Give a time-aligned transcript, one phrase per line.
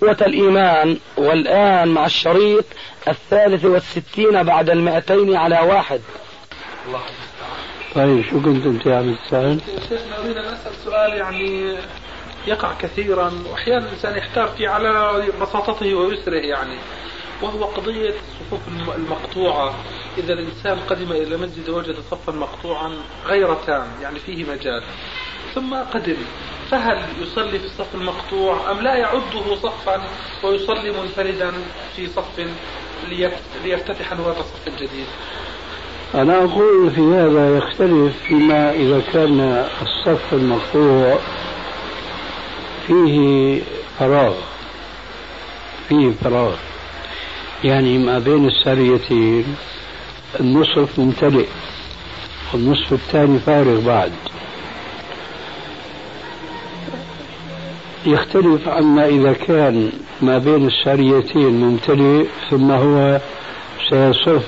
[0.00, 2.64] قوة الإيمان والآن مع الشريط
[3.08, 6.00] الثالث والستين بعد المائتين على واحد.
[6.86, 7.00] الله
[7.94, 11.76] طيب شو كنت أنت عم تسأل؟ شيخنا اريد أن أسأل سؤال يعني
[12.46, 16.76] يقع كثيرا واحيانا الإنسان يحتار فيه على بساطته ويسره يعني
[17.42, 18.60] وهو قضية الصفوف
[18.96, 19.74] المقطوعة.
[20.18, 22.92] إذا الإنسان قدم إلى المسجد وجد صفا مقطوعا
[23.26, 24.82] غير تام يعني فيه مجال.
[25.54, 26.16] ثم قدم
[26.70, 30.02] فهل يصلي في الصف المقطوع أم لا يعده صفا
[30.42, 31.52] ويصلي منفردا
[31.96, 32.46] في صف
[33.64, 35.06] ليفتتح هذا الصف الجديد
[36.14, 41.18] أنا أقول في هذا يختلف فيما إذا كان الصف المقطوع
[42.86, 43.60] فيه
[43.98, 44.34] فراغ
[45.88, 46.54] فيه فراغ.
[47.64, 49.56] يعني ما بين الساريتين
[50.40, 51.46] النصف ممتلئ
[52.52, 54.12] والنصف الثاني فارغ بعد.
[58.08, 59.90] يختلف عما إذا كان
[60.22, 63.20] ما بين الساريتين ممتلئ ثم هو
[63.90, 64.42] سيصف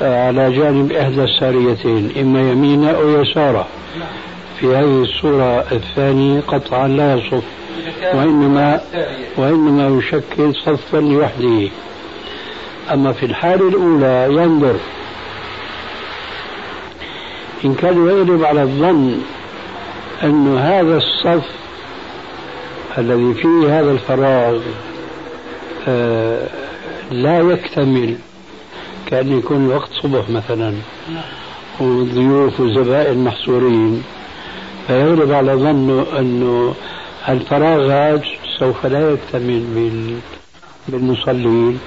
[0.00, 3.66] على جانب إحدى الساريتين إما يمينه أو يساره.
[4.60, 7.42] في هذه الصورة الثانية قطعا لا يصف
[8.14, 8.80] وإنما
[9.36, 11.68] وإنما يشكل صفا لوحده.
[12.92, 14.76] أما في الحالة الأولى ينظر.
[17.64, 19.18] إن كان يغلب على الظن
[20.22, 21.65] أن هذا الصف
[22.98, 24.60] الذي فيه هذا الفراغ
[25.88, 26.48] آه
[27.10, 28.16] لا يكتمل.
[29.06, 30.74] كأن يكون الوقت صبح مثلا
[31.80, 34.02] والضيوف والزبائن محصورين.
[34.86, 36.74] فيغلب على ظنه أنه
[37.28, 38.22] الفراغ هذا
[38.58, 39.62] سوف لا يكتمل
[40.88, 41.78] بالمصلين.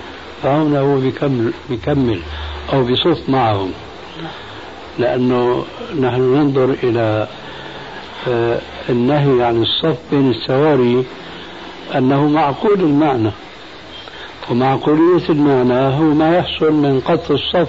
[0.44, 2.19] فهنا هو بيكمل, بيكمل
[2.74, 3.72] أو بيصف معهم.
[5.00, 5.66] لأنه
[6.00, 7.28] نحن ننظر إلى
[8.90, 11.06] النهي عن الصف بين السواري
[11.96, 13.31] أنه معقول المعنى
[14.50, 17.68] ومعقولية المعنى هو ما يحصل من قطع الصف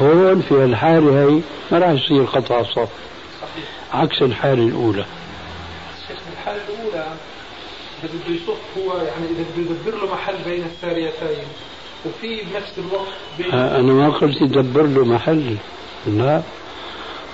[0.00, 1.40] هون في الحالة هي
[1.72, 2.88] ما راح يصير قطع الصف
[3.92, 5.04] عكس الحالة الأولى.
[6.32, 7.06] الحالة الأولى
[8.04, 11.44] إذا بده يصف هو يعني إذا بده يدبر له محل بين الساريتين
[12.06, 13.06] وفي بنفس الوقت
[13.38, 15.56] بين أنا ما قلت يدبر له محل
[16.06, 16.42] لا.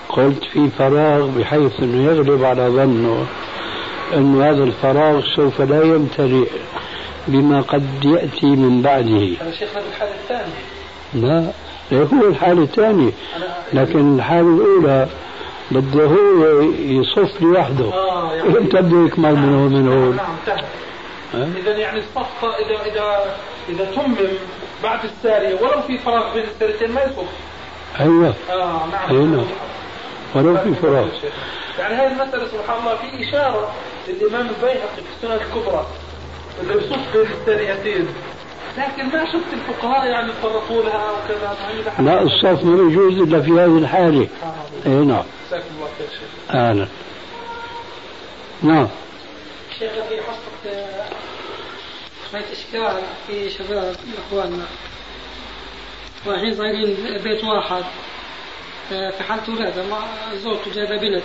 [0.08, 3.26] قلت في فراغ بحيث أنه يغلب على ظنه
[4.14, 6.48] أن هذا الفراغ سوف لا يمتلئ
[7.28, 9.36] بما قد يأتي من بعده.
[9.41, 10.52] هذا شيخنا بالحالة الثانية.
[11.14, 11.52] لا
[11.92, 13.10] هو الحالة الثانية.
[13.72, 15.08] لكن الحالة الأولى
[15.70, 17.92] بده هو يصف لوحده.
[17.92, 20.16] آه يعني إمتى بده يكمل من هون من هون.
[20.16, 23.34] نعم انتهى إذا يعني الصف إذا إذا
[23.68, 24.16] إذا تمم
[24.82, 27.28] بعد السارية ولو في فراغ بين الساريتين ما يصف.
[28.00, 28.34] أيوه.
[28.50, 29.32] آه نعم.
[29.32, 29.44] نعم
[30.34, 31.09] ولو في فراغ.
[31.78, 33.75] يعني هذه المسألة سبحان الله في إشارة
[34.09, 35.87] للإمام البيهقي في السنن الكبرى
[36.61, 38.09] اللي يصف بين الساريتين
[38.78, 41.56] لكن ما شفت الفقهاء يعني يتطرقوا لها وكذا
[41.99, 44.28] لا الصف ما يجوز إلا في هذه الحالة.
[44.87, 45.25] اي نعم.
[45.49, 46.55] جزاكم الله خير شيخ.
[46.55, 46.89] أهلا.
[48.62, 48.89] نعم.
[49.78, 50.77] شيخ في حصة
[52.31, 53.97] شوية إشكال في شباب
[54.28, 54.65] إخواننا.
[56.27, 57.84] رايحين صايرين بيت واحد.
[58.88, 59.84] في حالة ولادة
[60.34, 61.22] زوجته جايبة بنت.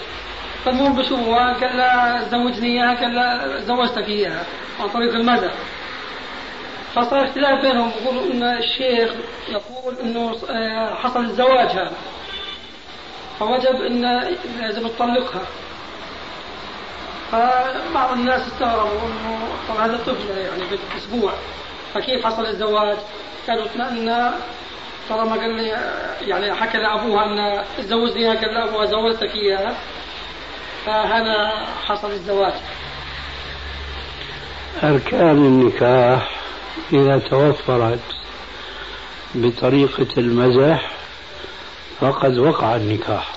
[0.65, 4.45] فالمهم بشوفها قال لها زوجني إياها قال لها زوجتك إياها.
[4.79, 5.49] عن طريق المدى.
[6.95, 7.91] فصار اختلاف بينهم.
[8.01, 9.11] يقولوا إن الشيخ
[9.49, 11.91] يقول إنه آه، حصل الزواج هذا
[13.39, 14.01] فوجب إن
[14.59, 15.41] لازم تطلقها
[17.31, 20.63] فبعض الناس استغربوا إنه طبعا هذا طفل يعني
[20.93, 21.33] باسبوع
[21.93, 22.97] فكيف حصل الزواج؟
[23.47, 24.33] كانوا اطمئنا
[25.09, 25.67] طالما قال لي
[26.21, 29.75] يعني حكى لأبوها أن تزوجني قال لابوها زوجتك اياها
[30.85, 32.53] فهنا حصل الزواج.
[34.83, 36.29] أركان النكاح
[36.93, 37.99] إذا توفرت
[39.35, 40.91] بطريقة المزح
[42.01, 43.31] فقد وقع النكاح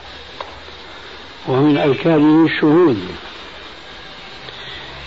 [1.49, 3.09] ومن أركانه الشهود.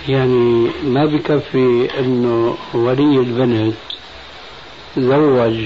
[0.07, 3.75] يعني ما بكفي أنه ولي البنت
[4.97, 5.65] زوج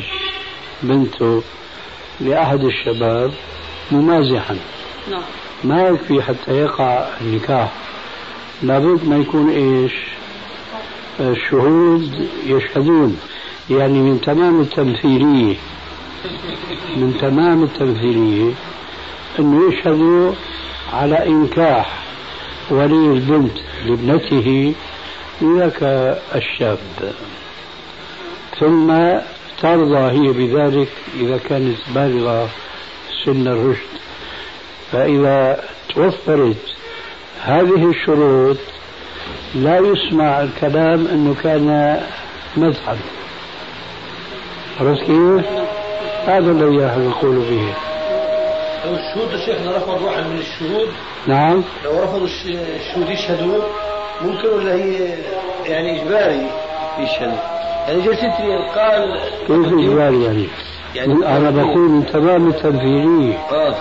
[0.83, 1.41] بنته
[2.21, 3.31] لأحد الشباب
[3.91, 4.57] ممازحا.
[5.11, 5.21] نعم.
[5.63, 7.71] ما يكفي حتى يقع النكاح.
[8.63, 9.93] لابد ما يكون إيش؟
[11.19, 13.19] الشهود يشهدون.
[13.69, 15.55] يعني من تمام التمثيلية.
[16.95, 18.51] من تمام التمثيلية
[19.39, 20.33] أنه يشهدوا
[20.93, 21.99] على إنكاح
[22.69, 24.73] ولي البنت لابنته
[25.43, 25.83] ذاك
[26.35, 26.77] الشاب.
[28.59, 28.91] ثم
[29.63, 30.89] ترضى هي بذلك
[31.19, 32.49] إذا كانت بالغة
[33.25, 33.93] سن الرشد.
[34.91, 35.63] فإذا
[35.95, 36.55] توفرت
[37.43, 38.57] هذه الشروط
[39.55, 42.01] لا يسمع الكلام أنه كان
[42.57, 42.97] مذهب.
[44.79, 45.45] عرفت كيف؟
[46.25, 47.73] هذا الذي نحن نقول به.
[48.85, 50.89] لو الشهود شيخنا رفض واحد من الشهود
[51.27, 51.63] نعم.
[51.85, 53.63] لو رفضوا الشهود يشهدوا
[54.21, 55.17] ممكن ولا هي
[55.65, 56.03] يعني
[56.99, 57.37] اجباري يشهدوا
[57.87, 60.47] يعني جلستني قال كيف اجباري يعني؟
[60.95, 63.75] يعني أنا بقول من تمام التمثيليه آه.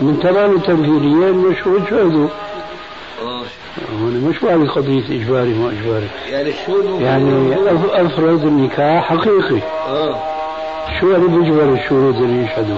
[0.00, 0.56] من تمام
[1.30, 2.28] إنه الشهود شهدوا
[3.22, 3.42] آه.
[4.00, 6.08] هون مش هذه قضية إجباري ما إجباري.
[6.30, 7.54] يعني الشهود يعني
[8.06, 9.60] أفرض النكاح حقيقي.
[9.88, 10.22] آه.
[11.00, 12.76] شو اللي بيجبر الشهود اللي يشهدوا؟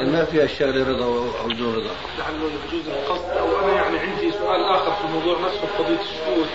[0.00, 1.90] يعني ما فيها الشغله رضا أو بدون رضا.
[2.18, 6.46] لعله يجوز القصد أو أنا يعني عندي سؤال آخر في الموضوع نفسه في قضية الشهود.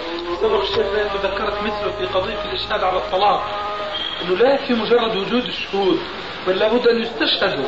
[0.42, 3.44] سبق الشيخ انه ذكرت مثله في قضية الإشهاد على الطلاق
[4.22, 6.00] إنه لا يكفي مجرد وجود الشهود
[6.48, 7.66] بل لابد أن يستشهدوا.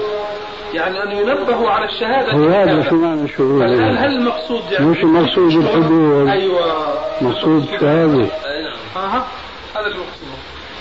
[0.73, 2.31] يعني أن ينبهوا على الشهادة.
[2.31, 6.97] هو هذا شو معنى الشهود؟ هل هل المقصود يعني مش المقصود الحدود؟ أيوه.
[7.21, 8.27] مقصود الشهادة.
[8.95, 9.27] أها.
[9.75, 10.27] هذا المقصود.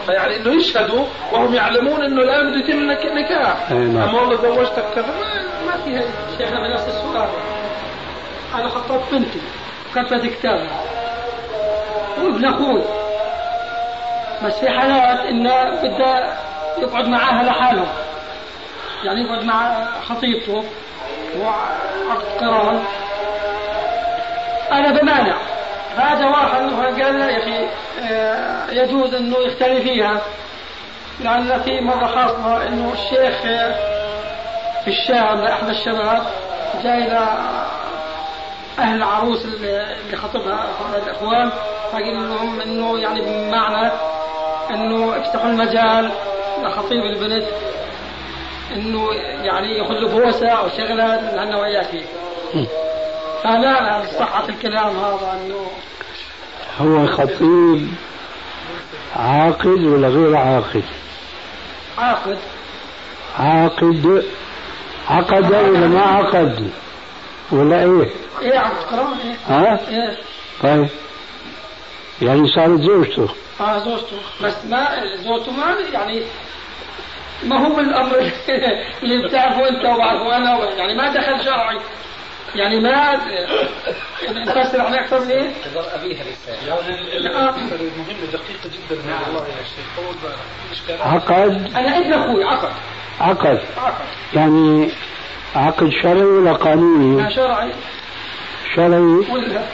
[0.07, 3.71] فيعني إنه يشهدوا وهم يعلمون إنه الآن بده يتم نكاح.
[3.71, 3.97] نعم.
[4.09, 6.03] أما والله زوجتك كذا ما- ما فيها
[6.39, 7.29] شيخنا في نفس السؤال
[8.55, 9.41] أنا خطبت بنتي.
[9.95, 10.81] كتبت كتابها
[12.23, 12.83] وابن أخوي.
[14.45, 16.33] بس في حالات إنه بده
[16.79, 17.87] يقعد معاها لحاله.
[19.05, 20.65] يعني يقعد مع خطيبته.
[21.41, 22.85] وعقد قران
[24.73, 25.37] أنا بمانع.
[25.97, 27.69] هذا واحد قال لي يا أخي
[28.11, 30.21] آه، يجوز إنه يختلي فيها.
[31.21, 33.75] لأن في مرة حاصلة إنه الشيخ آه،
[34.85, 36.23] في الشام لأحد الشباب
[36.83, 37.19] جاي
[38.79, 41.51] أهل العروس اللي خطبها أحد الإخوان
[41.93, 43.93] فقال لهم إنه يعني بمعنى
[44.71, 46.11] إنه افتحوا المجال
[46.63, 47.47] لخطيب البنت
[48.73, 49.13] إنه
[49.45, 51.95] يعني ياخذ له بوسة أو شغلة لأنه وياك
[53.45, 55.71] فلا صحة الكلام هذا إنه
[56.81, 57.89] هو خطيب
[59.17, 60.85] عاقد ولا غير عاقد؟
[61.99, 62.39] عاقد
[63.39, 64.25] عاقد
[65.09, 66.71] عقد ولا ما عقد؟
[67.53, 67.85] ولا
[68.43, 70.17] إيه؟ عقد قران إيه ها؟ إيه
[70.63, 70.89] طيب
[72.23, 73.29] يعني صارت زوجته
[73.61, 76.23] آه زوجته بس ما زوجته ما يعني
[77.45, 78.19] ما هو الأمر
[79.03, 81.79] اللي بتعرفه أنت وبعرفه أنا يعني ما دخل شرعي
[82.57, 83.17] يعني ما
[84.31, 85.51] نفسر عليه أكثر من إيه؟
[86.67, 91.01] يعني الأمثلة المهمة دقيقة جدا والله يا شيخ.
[91.01, 92.73] عقد أنا ابن أخوي عقد
[93.21, 94.05] عقد عقد
[94.35, 94.89] يعني
[95.55, 97.73] عقد شرعي ولا قانوني؟ شرعي.
[98.77, 99.01] شرعي.
[99.01, 99.65] ولا.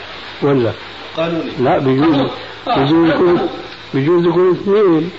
[0.41, 0.71] ولا.
[1.17, 1.51] قانوني.
[1.59, 2.31] لا بيجوز
[2.67, 3.49] بيجوز يكون
[3.93, 5.11] بيجوز يكون اثنين.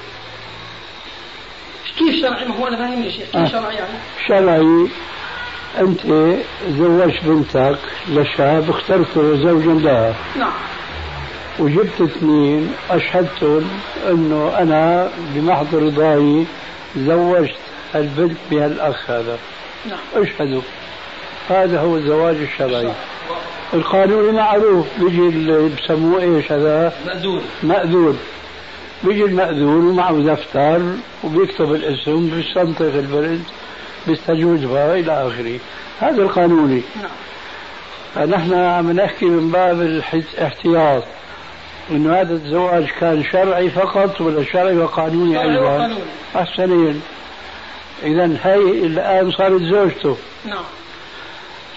[1.98, 3.36] كيف شرعي؟ ما هو أنا فاهمني يا شيخ.
[3.36, 3.42] آه.
[3.44, 4.88] كيف شرعي يعني؟ شرعي.
[5.80, 6.00] أنت
[6.78, 7.78] زوجت بنتك
[8.10, 10.14] لشاب اخترت زوجا لها.
[10.36, 10.52] نعم.
[11.58, 13.70] وجبت اثنين أشهدتهم
[14.10, 16.44] إنه أنا بمحض رضاي
[16.96, 17.56] زوجت
[17.94, 19.38] البنت بهالأخ هذا.
[19.88, 19.98] نعم.
[20.24, 20.62] أشهدوا.
[21.48, 22.92] هذا هو الزواج الشرعي.
[23.74, 27.42] القانوني معروف بيجي اللي بسموه إيش هذا؟ مأذون.
[27.62, 28.18] مأذون.
[29.04, 30.80] بيجي المأذون ومعه دفتر
[31.24, 33.46] وبيكتب الاسم بيستنطق البنت
[34.06, 35.58] بيستجوزها إلى آخره.
[36.00, 37.10] هذا القانوني نعم.
[38.14, 41.04] فنحن عم نحكي من باب الاحتياط.
[41.90, 45.96] إنه هذا الزواج كان شرعي فقط ولا شرعي وقانوني أيضا.
[46.36, 47.02] أحسنين.
[48.02, 50.16] اذا هي الآن صارت زوجته.
[50.44, 50.64] نعم.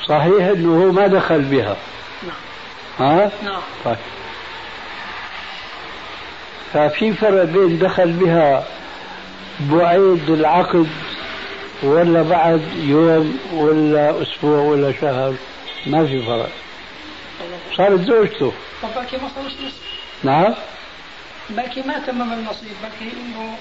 [0.05, 1.77] صحيح إنه هو ما دخل بها.
[2.23, 3.09] نعم.
[3.09, 3.61] ها؟ نعم.
[3.85, 3.97] طيب.
[6.73, 8.63] ففي فرق بين دخل بها
[9.59, 10.87] بعيد العقد
[11.83, 15.35] ولا بعد يوم ولا أسبوع ولا شهر
[15.85, 16.49] ما في فرق.
[17.77, 18.53] صارت زوجته.
[18.83, 19.81] طب باكي ما صارش نصف
[20.23, 20.53] نعم.
[21.49, 23.57] باكي ما تمم النصيب باكي إنه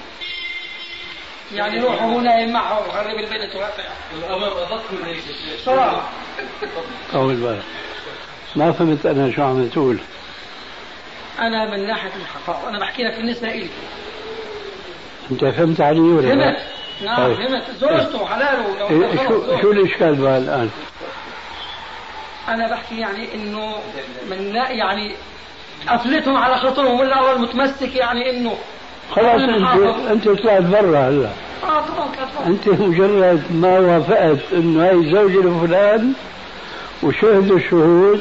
[1.54, 5.22] يعني روحه هو نايم معه وخرب البنت وهكذا الأمر أدق من هيك
[5.64, 6.08] صراحة.
[7.12, 7.62] طول بالك
[8.56, 9.98] ما فهمت أنا شو عم تقول.
[11.38, 13.68] أنا من ناحية الخطأ وأنا بحكي لك بالنسبة إلي.
[15.30, 16.75] أنت فهمت علي ولا لا؟ فهمت.
[17.04, 17.36] نعم طيب.
[17.36, 19.60] فهمت زوجته حلاله لو إيه، شو.
[19.62, 20.70] شو الاشكال بقى الآن؟
[22.48, 23.74] أنا بحكي يعني إنه
[24.30, 25.14] من يعني
[25.88, 28.56] قفلتهم على خطرهم ولا أول متمسك يعني إنه
[29.10, 31.28] خلاص انت أنت طلعت برا هلا
[31.64, 36.12] آه طبعا أنت مجرد ما وافقت إنه هي زوجة لفلان
[37.02, 38.20] وشهدوا الشهود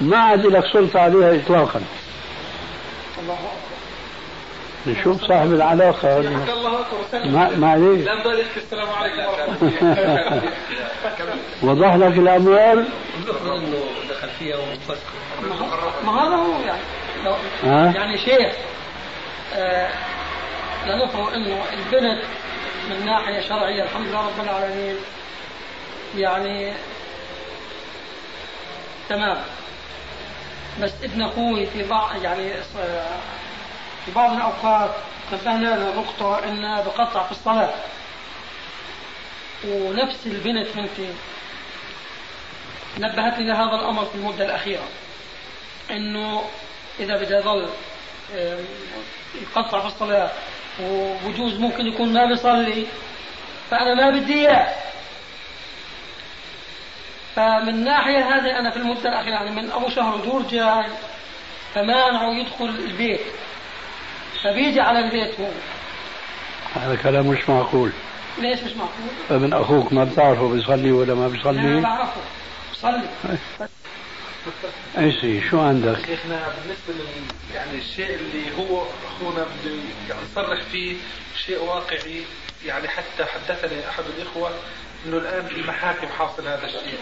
[0.00, 1.80] ما عاد لك سلطة عليها اطلاقا
[3.22, 3.65] الله أكبر
[4.86, 6.20] نشوف صاحب العلاقة.
[7.24, 8.08] ما معليش
[8.56, 10.42] السلام عليكم الله
[11.62, 12.88] وضح لك الأموال.
[14.10, 14.56] دخل فيها
[16.04, 18.52] ما هذا هو يعني؟ يعني شيخ
[19.56, 19.88] آه
[20.86, 22.22] لنفرض إنه البنت
[22.90, 24.96] من ناحية شرعية الحمد لله رب العالمين
[26.16, 26.72] يعني
[29.08, 29.36] تمام.
[30.82, 33.06] بس ابن أخوي في بعض يعني آه،
[34.06, 34.90] في بعض الأوقات
[35.32, 37.74] نبهنا لنقطه انه بقطع في الصلاة.
[39.64, 41.08] ونفس البنت بنتي
[42.98, 44.88] نبهتني لهذا الأمر في المدة الأخيرة
[45.90, 46.44] إنه
[47.00, 47.68] إذا بده يظل
[49.42, 50.30] يقطع في الصلاة
[50.82, 52.86] وبجوز ممكن يكون ما بيصلي
[53.70, 54.74] فأنا ما بدي إياه.
[57.36, 60.86] فمن ناحية هذه أنا في المدة الأخيرة يعني من ابو شهر دور جاي
[61.74, 63.20] فمانعه يدخل البيت.
[64.44, 65.46] فبيجي على البيت هو.
[66.74, 67.90] هذا كلام مش معقول.
[68.38, 72.20] ليش مش معقول؟ ابن أخوك ما بتعرفه بيصلي ولا ما أنا بيصلي بعرفه.
[72.72, 73.02] بصلي
[74.98, 79.74] إيش شو عندك؟ شيخنا بالنسبة لل يعني الشيء اللي هو أخونا بده
[80.08, 80.96] يعني يصرح فيه
[81.46, 82.22] شيء واقعي
[82.66, 84.50] يعني حتى حدثني أحد الإخوة
[85.06, 86.98] إنه الآن في المحاكم حاصل هذا الشيء.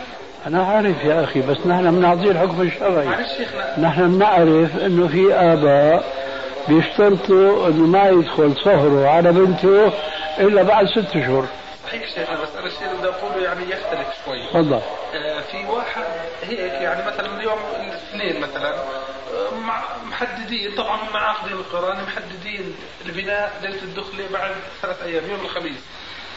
[0.47, 3.07] أنا عارف يا أخي بس نحن بنعطيه الحكم الشرعي.
[3.07, 3.81] معلش شيخنا.
[3.81, 6.24] نحن بنعرف إنه في آباء
[6.68, 9.92] بيشترطوا إنه ما يدخل صهره على بنته
[10.38, 11.47] إلا بعد ست اشهر
[11.87, 14.47] صحيح شيخنا بس أنا الشيء اللي بدي أقوله يعني يختلف شوي.
[14.49, 14.80] تفضل.
[15.14, 16.04] آه، في واحد
[16.42, 23.52] هيك يعني مثلا اليوم الاثنين مثلا آه، مع محددين طبعا هم عاقدين القران محددين البناء
[23.62, 24.50] ليلة الدخلة بعد
[24.83, 25.78] ثلاث أيام يوم الخميس.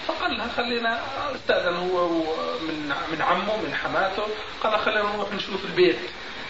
[0.07, 0.99] فقال لها خلينا
[1.35, 2.07] استأذن هو
[2.61, 4.23] من من عمه من حماته
[4.63, 5.99] قال خلينا نروح نشوف البيت.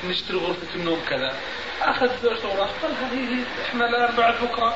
[0.04, 1.34] نشتري غرفة النوم كذا.
[1.82, 4.75] أخذ زوجته وراح قال هي إحنا الان بعد بكره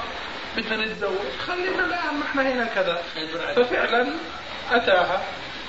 [0.58, 3.02] بدنا نتزوج خلينا الآن ما إحنا هنا كذا.
[3.56, 4.08] ففعلا
[4.72, 5.22] أتاها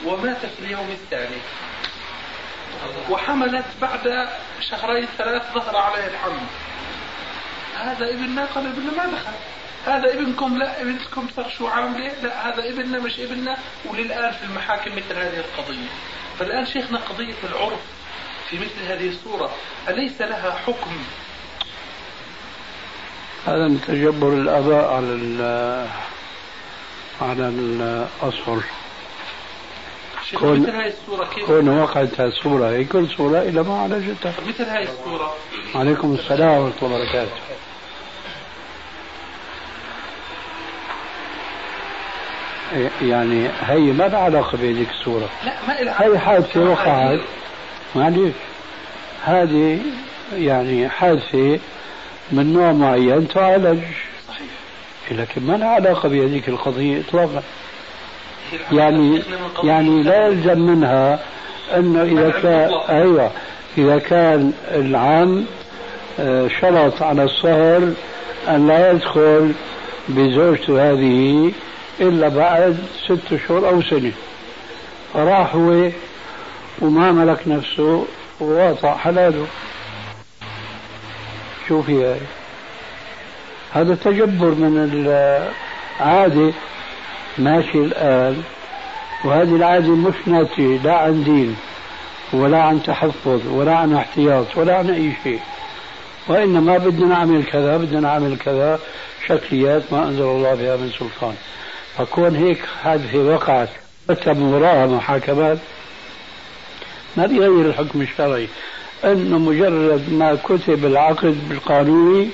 [0.04, 1.36] ومات في اليوم الثاني.
[3.10, 4.28] وحملت بعد
[4.60, 6.46] شهرين ثلاث ظهر عليه الحمل.
[7.78, 9.32] هذا ابننا قال ابننا ما دخل.
[9.86, 14.96] هذا ابنكم لا ابنكم صار شو عامله لا هذا ابننا مش ابننا وللآن في المحاكم
[14.96, 15.88] مثل هذه القضية.
[16.38, 17.80] فالآن شيخنا قضية العرف.
[18.52, 19.50] في مثل هذه الصورة
[19.88, 20.90] أليس لها حكم؟
[23.46, 25.88] هذا من تجبر الأباء على ال-
[27.22, 27.48] على
[30.30, 30.70] شيخ كون- مثل
[31.34, 35.36] كيف؟ كون وقعت الصورة هي كل صورة إلى ما عالجتها مثل هذه الصورة؟
[35.74, 37.30] عليكم السلام ورحمة الله وبركاته.
[43.02, 45.28] يعني هي ما لها علاقة بهذيك الصورة.
[45.44, 47.20] لا ما لها هي حادثة وقعت.
[47.94, 48.34] معلش
[49.24, 49.78] هذه
[50.36, 51.58] يعني حادثة
[52.32, 53.82] من نوع معين تعالج.
[54.28, 54.46] صحيح
[55.10, 57.42] لكن ما لها علاقة بهذيك القضية إطلاقا.
[58.72, 59.22] يعني
[59.64, 61.20] يعني لا يلزم منها
[61.76, 62.70] انه إذا منع كان.
[62.88, 63.30] أيوه.
[63.78, 65.46] إذا كان العام
[66.20, 67.92] آه، شرط على الصهر
[68.48, 69.52] أن لا يدخل
[70.08, 71.52] بزوجته هذه
[72.00, 74.12] إلا بعد ست اشهر أو سنة.
[75.14, 75.90] فراح هو
[76.80, 78.06] وما ملك نفسه
[78.40, 79.46] وواطع حلاله.
[81.68, 82.20] شو في هاي
[83.72, 84.90] هذا تجبر من
[86.00, 86.52] العادة.
[87.38, 88.42] ماشي الآن
[89.24, 91.56] وهذه العادة مش ناتجة لا عن دين
[92.32, 95.40] ولا عن تحفظ ولا عن احتياط ولا عن أي شيء.
[96.28, 98.78] وإنما بدنا نعمل كذا بدنا نعمل كذا
[99.26, 101.34] شكليات ما أنزل الله بها من سلطان.
[101.98, 103.68] فكون هيك حادثة وقعت
[104.10, 105.58] رتب وراها محاكمات
[107.16, 108.48] ما بيغير الحكم الشرعي.
[109.04, 112.28] انه مجرد ما كتب العقد بالقانوني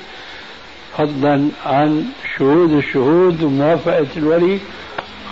[0.98, 2.04] فضلا عن
[2.38, 4.60] شهود الشهود وموافقة الولي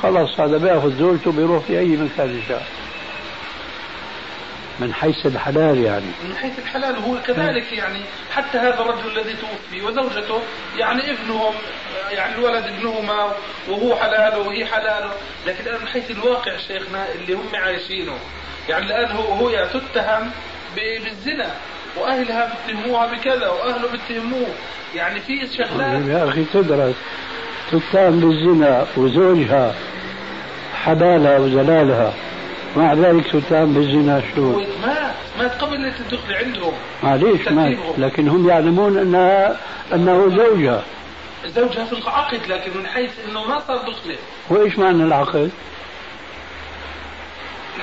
[0.02, 2.66] خلاص هذا بياخذ زوجته بيروح في أي مكان شاء
[4.80, 6.06] من حيث الحلال يعني.
[6.28, 8.00] من حيث الحلال هو كذلك يعني
[8.34, 10.40] حتى هذا الرجل الذي توفي وزوجته
[10.76, 11.54] يعني ابنهم
[12.10, 13.32] يعني الولد ابنهما
[13.68, 15.12] وهو حلاله وهي حلاله.
[15.46, 18.18] لكن من حيث الواقع شيخنا اللي هم عايشينه
[18.68, 20.30] يعني الآن هو يعني تتهم
[20.76, 21.50] بالزنا
[21.96, 24.48] وأهلها بيتهموها بكذا وأهله بيتهموه
[24.94, 26.94] يعني في شغلات يا أخي تدرس
[27.70, 29.74] تتهم بالزنا وزوجها
[30.84, 32.12] حلالها وزلالها
[32.76, 37.94] مع ذلك تتهم بالزنا شو مات مات قبل ليله الدخل عندهم معليش ما ترتيبهم.
[37.98, 39.56] لكن هم يعلمون انها
[39.94, 40.82] أنه زوجها
[41.46, 44.16] زوجها في العقد لكن من حيث إنه ما صار دخلة.
[44.50, 45.50] وإيش معنى العقد؟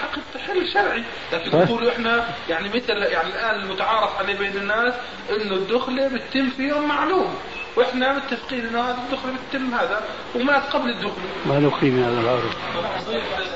[0.04, 4.94] العقد تحل شرعي لكن تقولوا إحنا يعني مثل يعني الآن المتعارف عليه بين الناس
[5.30, 7.36] إنه الدخله بتتم في يوم معلوم.
[7.78, 10.02] وإحنا متفقين إنه هذا الدخله بتتم هذا
[10.36, 12.58] ومات قبل الدخله ما له قيمه هذا العرف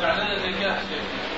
[0.03, 0.81] إعلان النكاح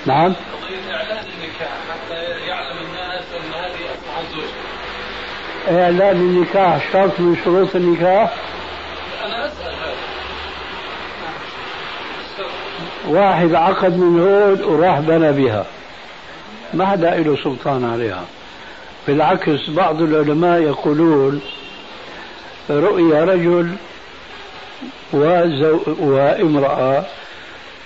[0.06, 0.34] نعم.
[0.34, 2.16] قضية إعلان النكاح حتى
[2.48, 8.34] يعلم الناس إن هذه اصبحت زوجته إعلان النكاح شرط من شروط النكاح
[9.25, 9.96] أنا اسال هذا
[13.10, 15.66] واحد عقد من هون وراح بنى بها
[16.74, 18.24] ما حدا له سلطان عليها.
[19.08, 21.42] بالعكس بعض العلماء يقولون
[22.70, 23.75] رؤيا رجل
[25.13, 27.04] وزو وامرأة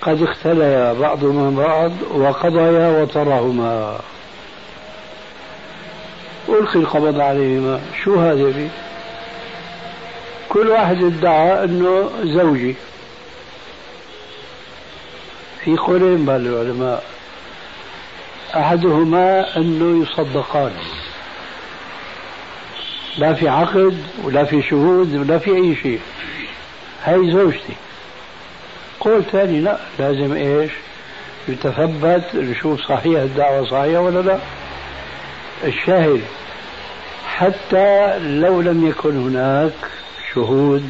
[0.01, 3.99] قد اختليا بعضهما بعض وقضيا وطرهما
[6.49, 7.81] ألقي القبض عليهما.
[8.03, 8.69] شو هذا بي
[10.49, 12.75] كل واحد ادعى أنه زوجي.
[15.65, 17.03] في قولين بين العلماء.
[18.55, 20.71] أحدهما أنه يصدقان.
[23.17, 25.99] لا في عقد ولا في شهود ولا في أي شيء.
[27.03, 27.73] هاي زوجتي.
[28.99, 30.71] قول ثاني لا لازم إيش؟
[31.47, 34.39] يتثبت نشوف صحيح الدعوة صحيحة ولا لا.
[35.63, 36.21] الشاهد
[37.27, 39.73] حتى لو لم يكن هناك
[40.33, 40.89] شهود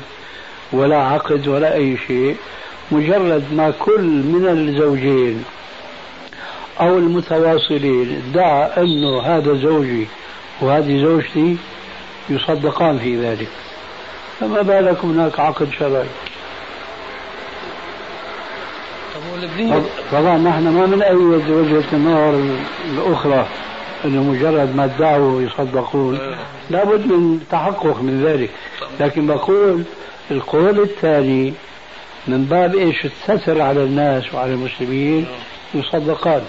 [0.71, 2.37] ولا عقد ولا أي شيء
[2.93, 5.43] مجرد ما كل من الزوجين
[6.79, 10.07] أو المتواصلين ادعى أنه هذا زوجي
[10.61, 11.57] وهذه زوجتي
[12.29, 13.47] يصدقان في ذلك.
[14.39, 16.07] فما بالك هناك عقد شرعي؟
[20.11, 22.55] طبعا نحن ما بنأيد وجهة النظر
[22.91, 23.47] الأخرى
[24.05, 26.19] أنه مجرد ما ادعوا يصدقون.
[26.69, 28.49] لابد من تحقق من ذلك.
[28.99, 29.83] لكن بقول
[30.31, 31.53] القول الثاني
[32.27, 35.27] من باب إيش؟ الستر على الناس وعلى المسلمين
[35.73, 36.41] يصدقان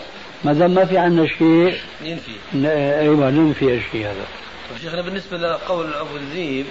[0.45, 2.32] ما دام ما في عندنا شيء ينفي.
[3.00, 4.25] أيوه ننفي الشيء هذا.
[4.71, 6.67] طيب شيخنا بالنسبة لقول أبو الذيب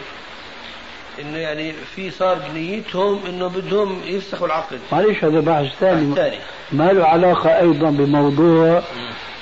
[1.22, 4.80] إنه يعني في صار بنيتهم إنه بدهم يفسخوا العقد.
[4.92, 6.16] معلش هذا بحث ثاني.
[6.16, 6.38] ثاني.
[6.72, 8.82] ما له علاقة أيضا بموضوع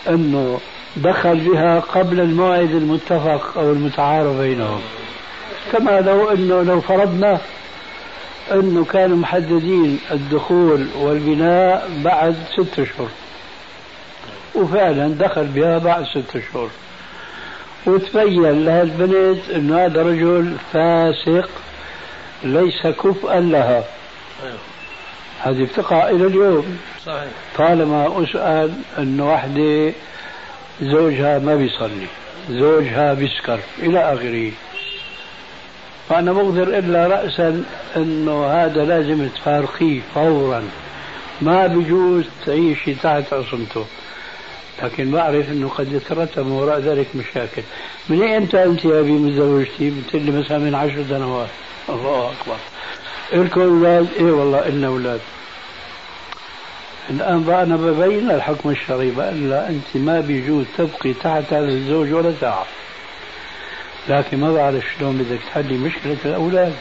[0.09, 0.59] إنه
[0.97, 4.81] دخل بها قبل الموعد المتفق أو المتعارف بينهم.
[5.71, 7.41] كما لو إنه لو فرضنا
[8.51, 13.07] إنه كانوا محددين الدخول والبناء بعد ست اشهر
[14.55, 16.69] وفعلا دخل بها بعد ست اشهر
[17.85, 21.49] وتبين لهالبنت إنه هذا رجل فاسق
[22.43, 23.83] ليس كفءا لها.
[25.41, 26.77] هذه بتقع إلى اليوم.
[27.05, 27.29] صحيح.
[27.57, 29.93] طالما أسأل انه وحدة
[30.81, 32.07] زوجها ما بيصلي
[32.49, 34.51] زوجها بيسكر إلى آخره.
[36.11, 37.63] فأنا بقدر إلا رأسا
[37.95, 40.63] أنه هذا لازم تفارقيه فورا.
[41.41, 43.85] ما بجوز تعيشي تحت عصمته.
[44.83, 47.61] لكن بعرف إنه قد يترتب وراء ذلك مشاكل.
[48.09, 51.49] من إمتى أنت يا أبي متزوجتي؟ قلت لي مثلا من عشر سنوات.
[51.89, 52.57] الله أكبر.
[53.33, 55.19] الكم أولاد؟ إيه والله النا أولاد.
[57.09, 62.33] الآن بقى أنا ببين الحكم الشرعي بقول أنت ما بيجوز تبقي تحت هذا الزوج ولا
[62.41, 62.65] ساعه
[64.09, 66.73] لكن ما بعرف شلون بدك تحلي مشكلة الأولاد.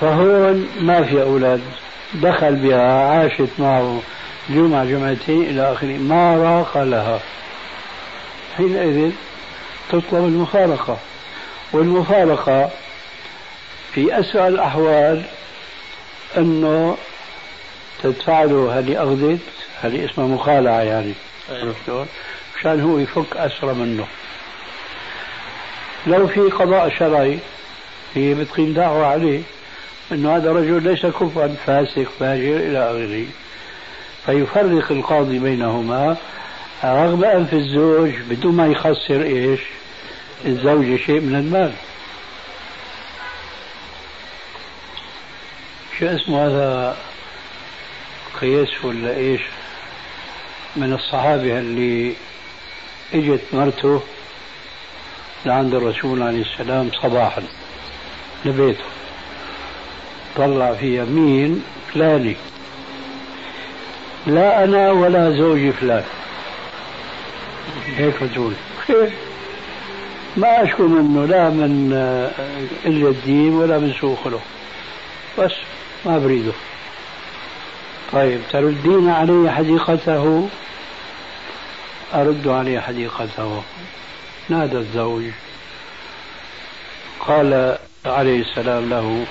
[0.00, 1.60] فهون ما في أولاد.
[2.14, 4.02] دخل بها عاشت معه
[4.50, 5.98] جمعة جمعتين إلى آخره.
[5.98, 7.20] ما راق لها.
[8.56, 9.10] حينئذ
[9.88, 10.98] تطلب المفارقة.
[11.72, 12.70] والمفارقة
[13.92, 15.22] في أسوأ الأحوال
[16.36, 16.96] أنه
[18.02, 19.40] تدفع له هذه أخذت
[19.82, 21.12] هذه اسمها مخالعة يعني.
[21.50, 21.66] أيوة.
[21.66, 22.04] عرفتوا
[22.58, 24.06] مشان هو يفك أسرى منه.
[26.06, 27.38] لو في قضاء شرعي
[28.14, 29.42] هي بتقيم دعوة عليه
[30.12, 33.26] أنه هذا رجل ليس كفوا فاسق فاجر إلى آخره.
[34.26, 36.16] فيفرق القاضي بينهما
[36.84, 39.60] رغم أنف الزوج بدون ما يخسر إيش؟
[40.44, 41.72] الزوجة شيء من المال.
[45.98, 46.96] شو اسمه هذا؟
[48.40, 49.40] قياس ولا إيش؟
[50.76, 52.14] من الصحابة اللي
[53.14, 54.02] إجت مرته.
[55.46, 57.42] لعند الرسول عليه السلام صباحا.
[58.44, 58.84] لبيته
[60.36, 62.36] طلع في يمين فلاني.
[64.26, 66.04] لا أنا ولا زوجي فلان.
[67.96, 68.52] هيك بتقول
[70.36, 71.92] ما أشكو منه لا من
[72.84, 74.42] قلة الدين ولا من سوء خلق.
[75.38, 75.52] بس
[76.06, 76.52] ما بريده
[78.12, 80.48] طيب تردين علي حديقته؟
[82.14, 83.62] أرد عليه حديقته.
[84.48, 85.24] نادى الزوج.
[87.20, 89.26] قال عليه السلام له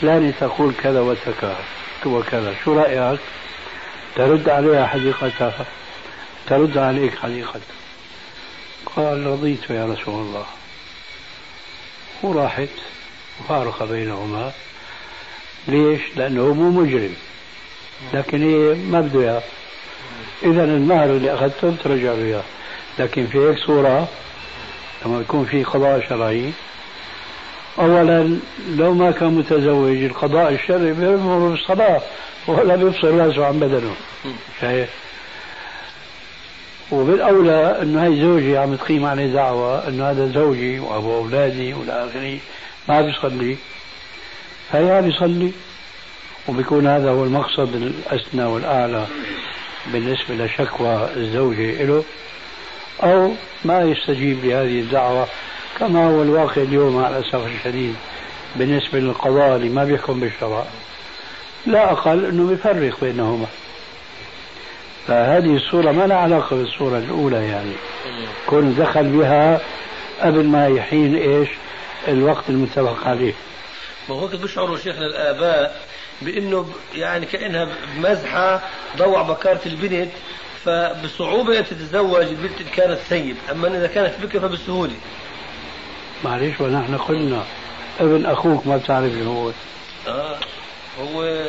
[0.00, 1.00] فلانة تقول كذا
[2.06, 3.20] وكذا شو رأيك؟
[4.16, 5.66] ترد عليها حديقتها
[6.46, 7.76] ترد عليك حديقتها.
[8.96, 10.46] قال رضيت يا رسول الله.
[12.22, 12.68] وراحت
[13.40, 14.52] وفارق بينهما.
[15.68, 17.14] ليش؟ لأنه مو مجرم.
[18.14, 19.40] لكن هي ما بده
[20.42, 22.42] إذا المهر اللي أخذته ترجع له إياه
[22.98, 24.08] لكن في هيك صورة
[25.06, 26.52] لما يكون في قضاء شرعي
[27.78, 28.38] أولا
[28.76, 32.00] لو ما كان متزوج القضاء الشرعي بيمر بالصلاة
[32.46, 33.94] ولا بيفصل رأسه عن بدنه.
[34.60, 34.90] شايف؟
[36.90, 42.38] وبالأولى إنه هي زوجي عم تقيم عليه دعوة إنه هذا زوجي وأبو أولادي وإلى آخره
[42.88, 43.56] ما بيصلي.
[44.72, 45.52] فهي بيصلي
[46.48, 49.06] وبيكون هذا هو المقصد الأسنى والأعلى
[49.92, 52.04] بالنسبة لشكوى الزوجة له
[53.02, 53.32] أو
[53.64, 55.26] ما يستجيب لهذه الدعوة
[55.78, 57.94] كما هو الواقع اليوم مع الاسف الشديد
[58.56, 60.64] بالنسبة للقضاء اللي ما بيحكم بالشرع.
[61.66, 63.46] لا أقل إنه بيفرق بينهما.
[65.06, 67.72] فهذه الصورة ما لها علاقة بالصورة الأولى يعني.
[68.46, 69.60] كون دخل بها
[70.20, 71.48] قبل ما يحين إيش؟
[72.08, 73.34] الوقت المتفق عليه.
[74.08, 75.86] ما هو بيشعروا شيخنا الآباء
[76.22, 78.60] بأنه يعني كأنها بمزحة
[78.96, 80.10] ضوع بكارة البنت
[80.64, 84.94] فبصعوبة أن تتزوج البنت إن كانت ثيب أما إذا كانت بكر فبسهولة.
[86.24, 87.44] معلش ونحن قلنا
[88.00, 89.50] ابن أخوك ما بتعرف هو.
[90.08, 90.38] آه
[91.00, 91.46] هو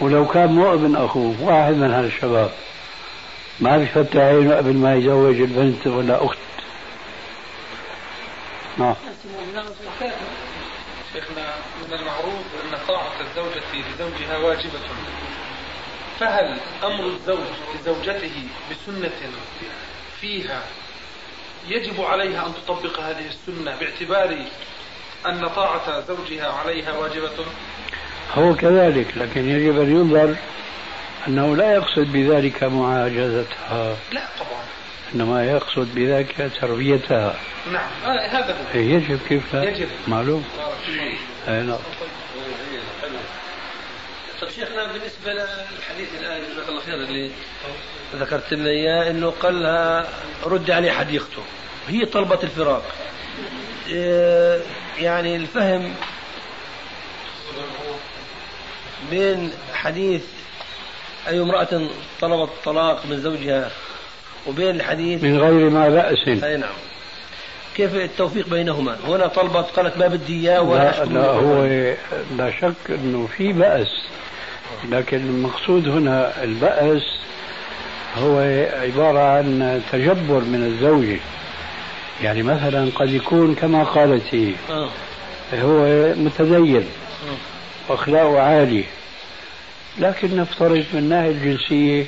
[0.00, 2.50] ولو كان مو ابن أخوه واحد من هالشباب.
[3.60, 6.38] ما بيفتح عينه قبل ما يزوج البنت ولا أخت.
[8.78, 8.94] نعم.
[11.12, 11.54] شيخنا
[11.86, 14.80] من المعروف أن طاعة الزوجة لزوجها واجبة.
[16.20, 19.10] فهل أمر الزوج لزوجته بسنة
[20.20, 20.62] فيها
[21.68, 24.36] يجب عليها أن تطبق هذه السنة باعتبار
[25.26, 27.44] أن طاعة زوجها عليها واجبة؟
[28.34, 30.36] هو كذلك لكن يجب أن ينظر
[31.28, 33.96] أنه لا يقصد بذلك معاجزتها.
[34.12, 34.64] لا طبعا.
[35.14, 37.36] إنما يقصد بذلك تربيتها.
[37.72, 37.88] نعم.
[38.04, 38.74] آه هذا هو.
[38.74, 39.88] إيه، يجب كيف لا؟ يجب.
[40.08, 40.44] معلوم؟
[41.48, 41.78] أي نعم.
[44.44, 47.30] طيب شيخنا بالنسبة للحديث الآن جزاك الله خير اللي
[48.14, 50.08] ذكرت لنا إياه إنه قال لها
[50.44, 51.42] رد عليه حديقته
[51.88, 52.82] هي طلبت الفراق.
[53.88, 54.60] إيه،
[54.98, 55.94] يعني الفهم
[59.10, 60.22] بين حديث
[61.28, 61.88] أي امرأة
[62.20, 63.70] طلبت الطلاق من زوجها
[64.46, 66.44] وبين الحديث من غير ما بأس.
[66.44, 66.74] أي نعم.
[67.74, 71.64] كيف التوفيق بينهما؟ هنا طلبت قالت ما بدي إياه ولا لا, لا هو
[72.36, 73.88] لا شك أنه في بأس.
[74.90, 77.02] لكن المقصود هنا البأس
[78.16, 78.38] هو
[78.72, 81.20] عبارة عن تجبر من الزوجة
[82.22, 84.88] يعني مثلا قد يكون كما قالت هي آه.
[85.54, 85.84] هو
[86.14, 87.92] متدين آه.
[87.92, 88.84] وأخلاقه عالي
[89.98, 92.06] لكن نفترض من الناحية الجنسية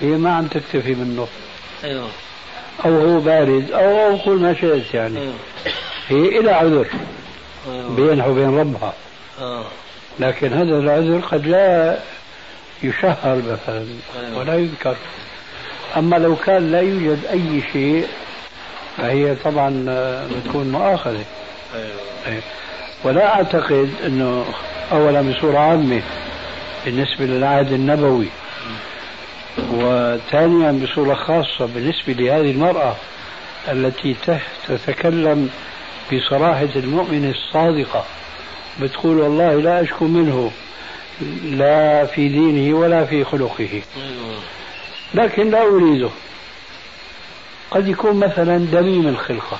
[0.00, 1.28] هي ما عم تكتفي منه.
[1.84, 2.08] أيوه.
[2.84, 5.18] أو هو بارد أو أو كل ما شئت يعني.
[6.08, 6.86] هي إلى عذر
[7.72, 7.96] أيوه.
[7.96, 8.92] بينها وبين ربها
[9.40, 9.64] أوه.
[10.20, 11.98] لكن هذا العذر قد لا
[12.82, 13.86] يشهر مثلا
[14.20, 14.38] أيوه.
[14.38, 14.96] ولا يذكر
[15.96, 18.06] أما لو كان لا يوجد أي شيء
[18.96, 19.84] فهي طبعا
[20.30, 21.24] بتكون مؤاخذة
[21.74, 22.00] أيوه.
[22.26, 22.42] أيوه.
[23.04, 24.44] ولا أعتقد أنه
[24.92, 26.02] أولا بصورة عامة
[26.84, 28.28] بالنسبة للعهد النبوي
[29.70, 32.96] وثانيا بصورة خاصة بالنسبة لهذه المرأة
[33.68, 34.16] التي
[34.68, 35.50] تتكلم
[36.12, 38.04] بصراحة المؤمن الصادقة
[38.80, 40.50] بتقول والله لا أشكو منه
[41.44, 43.82] لا في دينه ولا في خلقه.
[45.14, 46.10] لكن لا أريده.
[47.70, 49.58] قد يكون مثلا دميم الخلقة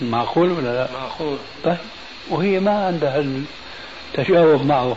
[0.00, 1.38] معقول ولا لا؟ معقول.
[2.30, 3.24] وهي ما عندها
[4.14, 4.96] تجاوب معه.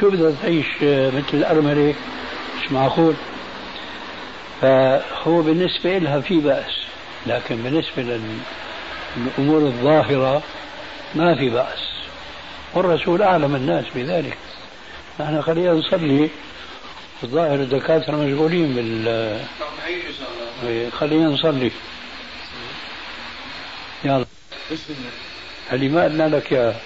[0.00, 1.94] شو بدها تعيش مثل الأرملة
[2.58, 3.14] مش معقول.
[4.60, 6.72] فهو بالنسبة لها في بأس
[7.26, 8.02] لكن بالنسبة
[9.16, 10.42] للأمور الظاهرة
[11.14, 11.78] ما في بأس.
[12.74, 14.38] والرسول أعلم الناس بذلك.
[15.20, 16.30] نحن خلينا نصلي.
[17.22, 19.40] الظاهر الدكاترة مشغولين بال
[20.92, 21.70] خلينا نصلي.
[24.04, 24.24] يلا.
[25.70, 26.76] هل ما قلنا لك يا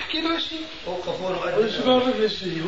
[0.00, 0.60] احكي له شيء
[2.28, 2.62] شيء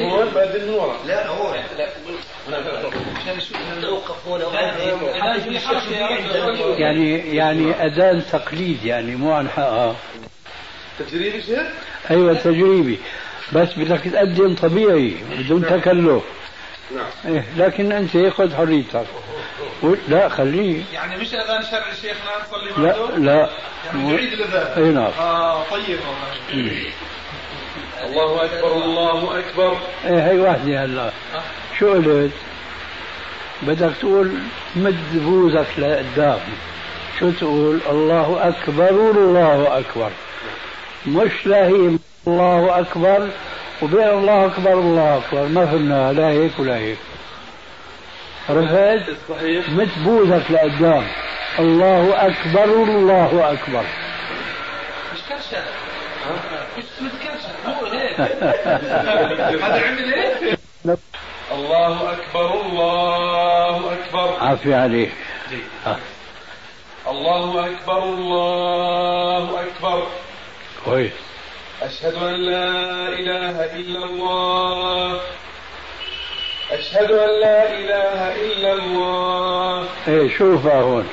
[0.00, 1.54] هو اللي هو لا هو
[6.78, 9.96] يعني يعني أذان تقليد يعني مو عن حقها
[10.98, 11.66] تجريبي شيخ؟
[12.10, 12.98] أيوه تجريبي.
[13.52, 16.22] بس بدك تقدم طبيعي بدون تكلف.
[16.96, 17.34] نعم.
[17.34, 19.06] إيه لكن أنت خذ حريتك.
[20.08, 20.82] لا خليه.
[20.92, 23.50] يعني مش أذان شرعي شيخنا نصلي لا بعده لا.
[23.86, 24.82] يعني نعيد الأذان.
[24.84, 25.10] اي نعم.
[25.20, 25.98] آه طيب
[28.04, 29.78] الله أكبر الله أكبر.
[30.04, 31.10] إيه هي واحدة هلا.
[31.78, 32.32] شو قلت؟
[33.62, 34.32] بدك تقول
[34.76, 36.38] مد بوزك لقدام.
[37.20, 40.10] شو تقول؟ الله أكبر والله أكبر.
[41.06, 43.28] مش لا هي الله أكبر.
[43.82, 45.48] وبين الله أكبر والله أكبر.
[45.48, 46.98] ما فهمنا لا هيك ولا هيك.
[48.48, 49.16] عرفت؟
[49.68, 51.06] مد بوزك لقدام
[51.58, 53.84] الله أكبر والله أكبر.
[55.12, 55.62] مش كرشه
[56.78, 57.52] مش متكرشة.
[57.66, 58.20] هو هيك.
[59.62, 60.98] هذا عمل؟
[61.52, 64.36] الله أكبر الله أكبر.
[64.40, 65.12] عافية عليك.
[67.08, 70.06] الله أكبر الله أكبر.
[70.84, 71.12] كويس.
[71.82, 75.20] أشهد أن لا إله إلا الله.
[76.72, 79.86] أشهد أن لا إله إلا الله.
[80.08, 81.08] إيه شوفها هون.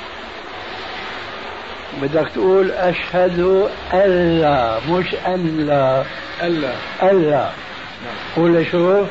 [2.01, 6.03] بدك تقول أشهد أن لا مش أن لا.
[6.47, 6.71] ألا
[7.03, 7.49] أن لا.
[8.35, 9.07] قول شوف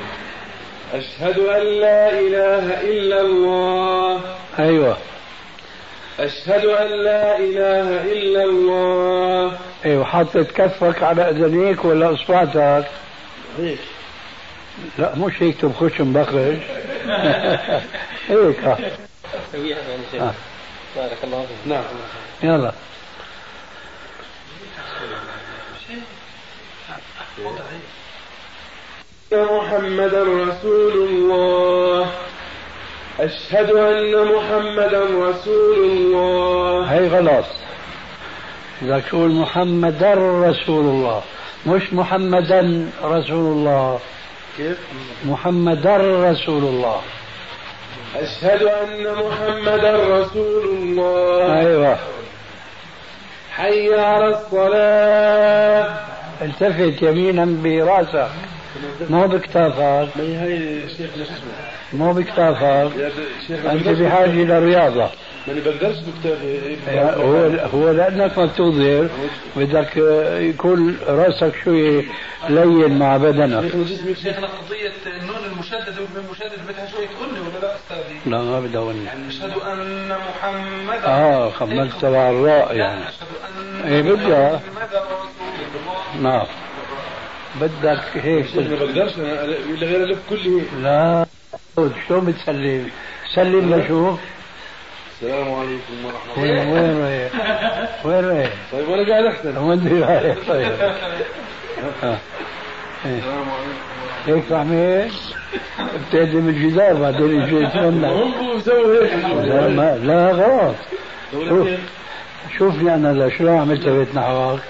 [0.94, 4.20] أشهد أن لا إله إلا الله.
[4.58, 4.96] أيوة.
[6.18, 9.58] أشهد أن لا إله إلا الله.
[9.84, 12.86] أيوة حطيت كفك على أذنيك ولا إصبعتك
[13.58, 13.78] هيك.
[14.98, 15.60] لا مش هيك.
[15.60, 16.34] تبخش مبخش
[18.28, 18.78] هيك ها.
[20.96, 21.72] بارك الله فيك.
[21.72, 21.84] نعم.
[22.42, 22.72] يلا.
[29.32, 32.10] محمدا رسول الله.
[33.20, 36.84] أشهد أن محمدا رسول الله.
[36.92, 37.44] هي غلط
[38.82, 40.14] بدك تقول محمدا
[40.48, 41.22] رسول الله
[41.66, 44.00] مش محمدا رسول الله.
[44.56, 44.78] كيف؟
[45.24, 45.96] محمدا
[46.30, 47.00] رسول الله.
[48.16, 51.58] أشهد أن محمدا رسول الله.
[51.60, 51.98] أيوه.
[53.52, 55.94] حي على الصلاة.
[56.42, 58.28] التفت يمينا برأسك.
[59.10, 61.10] مو بكتافك ما هي شيخ
[61.92, 62.90] مو بكتافك
[63.50, 65.10] أنت بحاجة للرياضه
[65.48, 67.36] ماني بقدرش بكتابي هو
[67.74, 69.08] هو لأنك ما بتظهر
[69.56, 69.96] بدك
[70.40, 72.04] يكون رأسك شوي
[72.48, 73.70] لين مع بدنك.
[74.22, 78.92] شيخنا قضية النون المشددة والميم المشددة بدها شوية غنة ولا لا أستاذي؟ لا ما بدها
[78.92, 83.00] يعني أشهد أن محمدا آه خملت تبع الراء يعني.
[83.08, 83.26] أشهد
[83.84, 84.60] أن إيه بدها.
[84.76, 86.30] محمدا رسول الله.
[86.30, 86.46] نعم.
[87.60, 88.56] بدك هيك.
[88.56, 91.26] ما بقدرش إلا غير ألف كله لا.
[92.08, 92.90] شلون بتسلم؟
[93.34, 94.20] سلم لشوف
[95.14, 96.72] السلام عليكم ورحمة الله.
[96.72, 97.32] وين رايح؟
[98.06, 100.72] وين رايح؟ طيب وأنا قاعد أحسن وين رايح طيب؟
[102.02, 102.18] آه.
[103.06, 103.18] إيه.
[103.18, 103.86] السلام عليكم.
[104.26, 105.12] هيك فهمت؟
[106.08, 108.06] بتهدم الجدار بعدين يجي يتمنى.
[108.06, 109.24] هم بيسووا هيك.
[109.44, 110.76] لا لا غلط.
[111.48, 111.68] شوف
[112.58, 114.60] شوفني أنا لا شلون عملت بيت نحوك؟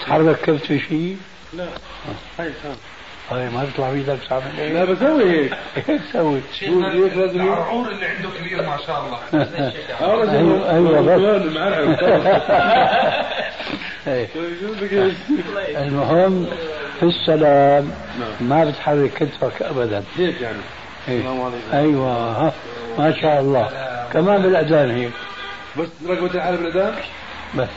[0.00, 1.16] تحرك كبت في شيء؟
[1.52, 1.64] لا.
[3.30, 5.54] هاي ما بيطلع بيدك تعمل لا بسوي هيك
[5.88, 6.00] هيك.
[6.12, 6.40] سوي.
[6.58, 7.40] شيخنا هيك لازم.
[7.40, 9.18] العرعور اللي عنده كبير ما شاء الله.
[10.30, 11.42] أيوة، أيوة، بس.
[14.06, 14.28] إيه.
[15.82, 16.46] المهم
[17.00, 17.90] في السلام.
[18.40, 20.04] ما بتحرك كتفك ابدا.
[20.16, 20.58] هيك يعني؟
[21.08, 21.22] إيه.
[21.72, 22.52] أيوه
[22.98, 23.68] ما شاء الله.
[24.12, 25.12] كمان بالأذان هيك
[25.78, 26.94] بس رقبة العالم الأذان؟
[27.58, 27.68] بس.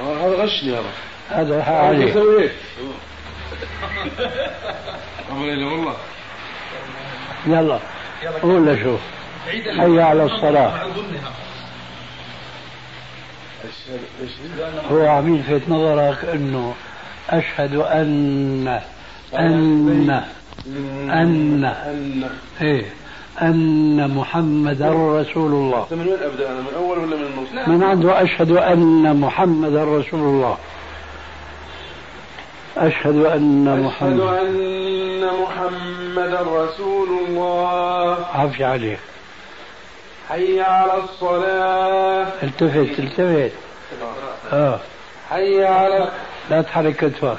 [0.00, 0.82] آه، هذا غشني هذا
[1.30, 2.14] هذا عليه
[5.64, 5.94] والله.
[7.46, 7.78] يلا
[8.42, 9.00] قول لشوف
[9.78, 10.72] حي على الصلاة.
[13.64, 16.74] أشهد هو عم يلفت نظرك إنه
[17.30, 18.80] أشهد أن
[19.38, 20.24] أن
[21.10, 21.64] أن.
[21.64, 22.84] أن إيه
[23.42, 25.86] أن محمدا رسول الله.
[25.90, 30.20] من وين أبدأ؟ أنا من أول ولا من النص؟ من عنده أشهد أن محمدا رسول
[30.20, 30.58] الله.
[32.78, 33.14] أشهد
[33.80, 38.26] محمد أن محمدا رسول الله.
[38.34, 38.98] عافية عليك.
[40.28, 42.26] حي على الصلاة.
[42.42, 43.52] التفت التفت.
[44.52, 44.80] آه.
[45.30, 46.10] حي على
[46.50, 47.38] لا تحرك كتفك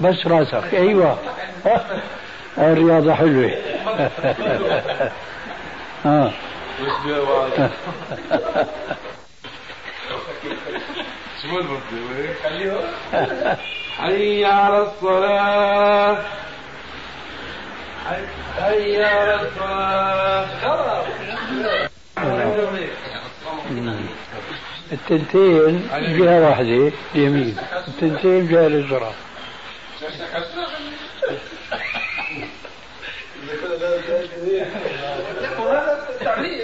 [0.00, 0.74] بس راسك.
[0.74, 1.18] أيوه.
[2.58, 3.50] الرياضة حلوة.
[6.06, 6.30] آه.
[13.98, 16.18] حي على الصلاة
[18.60, 20.46] حي على الصلاة
[24.92, 27.56] التنتين جهة واحدة يمين
[27.88, 29.12] التنتين جهة اليسرى
[35.58, 36.55] وهذا التعليم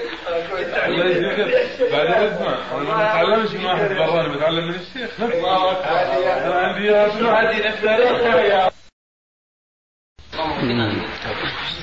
[1.92, 5.10] بعد أسمع أنا ما بتعلمش من واحد برا أنا بتعلم من الشيخ.
[5.20, 7.68] أنا عندي شنو؟ عندي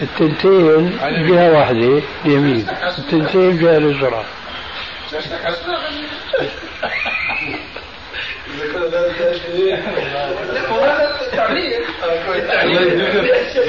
[0.01, 4.25] التنتين جهة واحدة يمين التنتين جهة اليسرى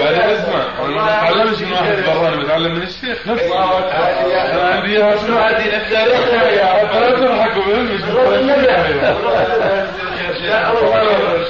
[0.01, 3.19] بعد اسمع أنا ما بتعلمش من واحد برا أنا بتعلم من الشيخ.
[3.29, 5.77] أنا عندي شنو؟ عندي
[6.97, 8.03] أنا تضحكوا مش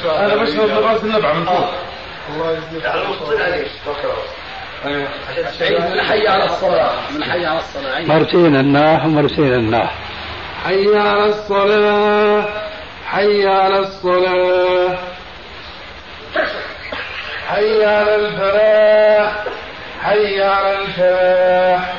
[0.05, 1.71] أنا بشرب رأس النبع من فوق.
[2.37, 2.87] الله يجزيك
[5.81, 6.93] من حي على الصلاة.
[7.15, 8.01] من حي على الصلاة.
[8.01, 9.95] مرتين الناح ومرتين الناح.
[10.65, 12.45] حي على الصلاة.
[13.07, 14.99] حي على الصلاة.
[17.51, 19.33] حي على الفلاح
[20.03, 21.93] حي على الفلاح.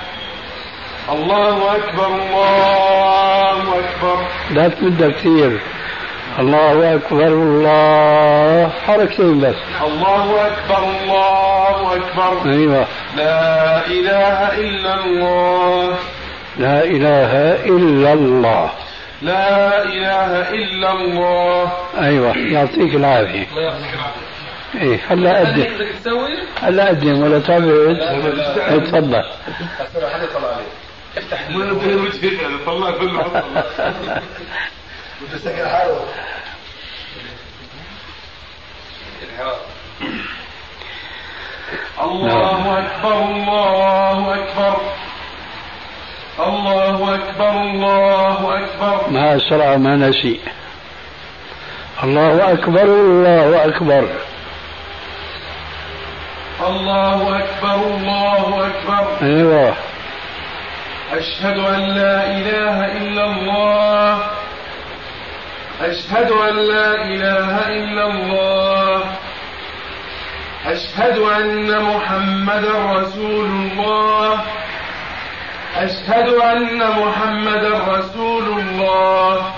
[1.12, 4.26] الله أكبر الله أكبر.
[4.52, 5.60] لا تمدها كثير.
[6.40, 8.70] الله أكبر الله.
[8.88, 9.56] حركتين بس.
[9.84, 12.52] الله أكبر الله أكبر.
[12.52, 12.86] أيوة.
[13.18, 15.96] لا إله إلا الله.
[16.58, 17.32] لا إله
[17.66, 18.70] إلا الله.
[19.22, 21.72] لا إله إلا الله.
[22.02, 22.38] أيوة.
[22.38, 23.48] يعطيك العافية.
[24.76, 25.66] إيه هلا قدم
[26.62, 29.24] هلا قدم ولا تعبت تفضل.
[31.18, 31.48] افتح.
[32.66, 33.44] طلع كله
[35.22, 36.06] متسكر حاله.
[42.02, 44.76] الله أكبر الله أكبر.
[46.40, 49.10] الله أكبر الله أكبر.
[49.10, 50.40] ما أسرع ما نسي.
[52.04, 54.08] الله أكبر الله أكبر.
[56.68, 59.18] الله أكبر الله أكبر.
[59.22, 59.76] أيوة.
[61.12, 64.20] أشهد أن لا إله إلا الله.
[65.82, 69.02] أشهد أن لا إله إلا الله.
[70.66, 74.40] أشهد أن محمدا رسول الله.
[75.76, 79.52] أشهد أن محمدا رسول الله.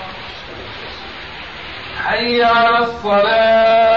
[2.04, 3.93] حي على الصلاة.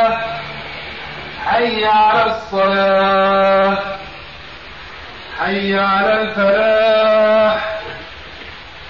[1.57, 3.77] حي على الصلاة.
[5.39, 7.79] حي على الفلاح.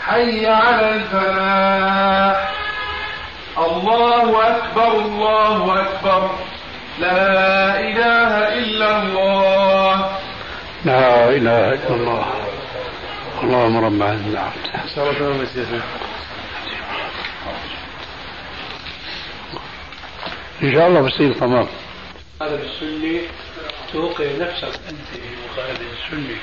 [0.06, 2.52] حي على الفلاح.
[3.58, 6.30] الله أكبر الله أكبر.
[7.00, 10.18] لا إله إلا الله.
[10.86, 12.26] لا إله إلا الله.
[13.44, 14.38] اللهم رب العالمين
[20.64, 21.68] إن شاء الله بصير تمام.
[22.42, 23.22] هذا بالسنة
[23.94, 26.38] توقع نفسك أنت في مخالفة السنة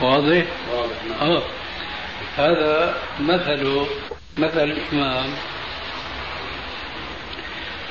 [0.00, 1.42] واضح؟ واضح آه.
[2.36, 3.86] هذا مثل
[4.38, 5.30] مثل الإمام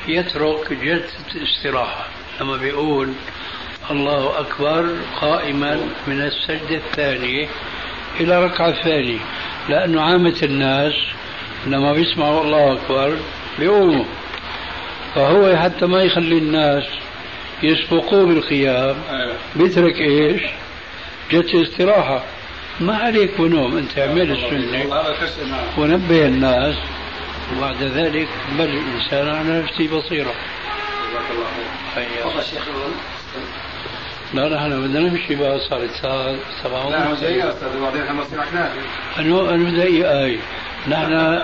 [0.08, 2.06] يترك جلسة الاستراحة
[2.41, 3.13] لما بيقول
[3.91, 7.47] الله أكبر قائما من السجدة الثانية
[8.19, 9.19] إلى ركعة الثانية
[9.69, 10.93] لأنه عامة الناس
[11.67, 13.17] لما بيسمعوا الله أكبر
[13.60, 14.06] بيقوموا
[15.15, 16.84] فهو حتى ما يخلي الناس
[17.63, 18.95] يسبقوه بالقيام
[19.56, 20.41] بيترك إيش؟
[21.32, 22.23] جلسة استراحة.
[22.80, 24.86] ما عليك ونوم أنت اعمل السنة.
[25.78, 26.76] ونبه الناس.
[27.58, 28.28] وبعد ذلك
[28.60, 30.34] بل الإنسان على نفسه بصيرة.
[34.34, 38.39] لا نحن بدنا نمشي بقى صارت ساعة سبعة لا هو جاي أستاذ بعدين إحنا بنصير
[39.19, 40.23] أنا أنا بدي أي.
[40.26, 40.38] آية
[40.88, 41.41] نحن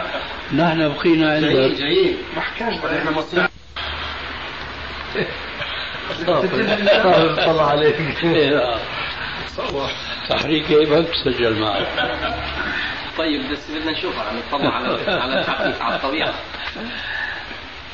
[0.55, 2.17] نحن بقينا عندك جايين جايين.
[2.35, 3.47] ما حكاش بعدين إحنا بنصير
[7.45, 7.99] طلع عليك
[10.29, 11.87] تحريك ما بتسجل معك
[13.17, 16.33] طيب بس بدنا نشوفها عم نطلع على على التحقيق على الطبيعه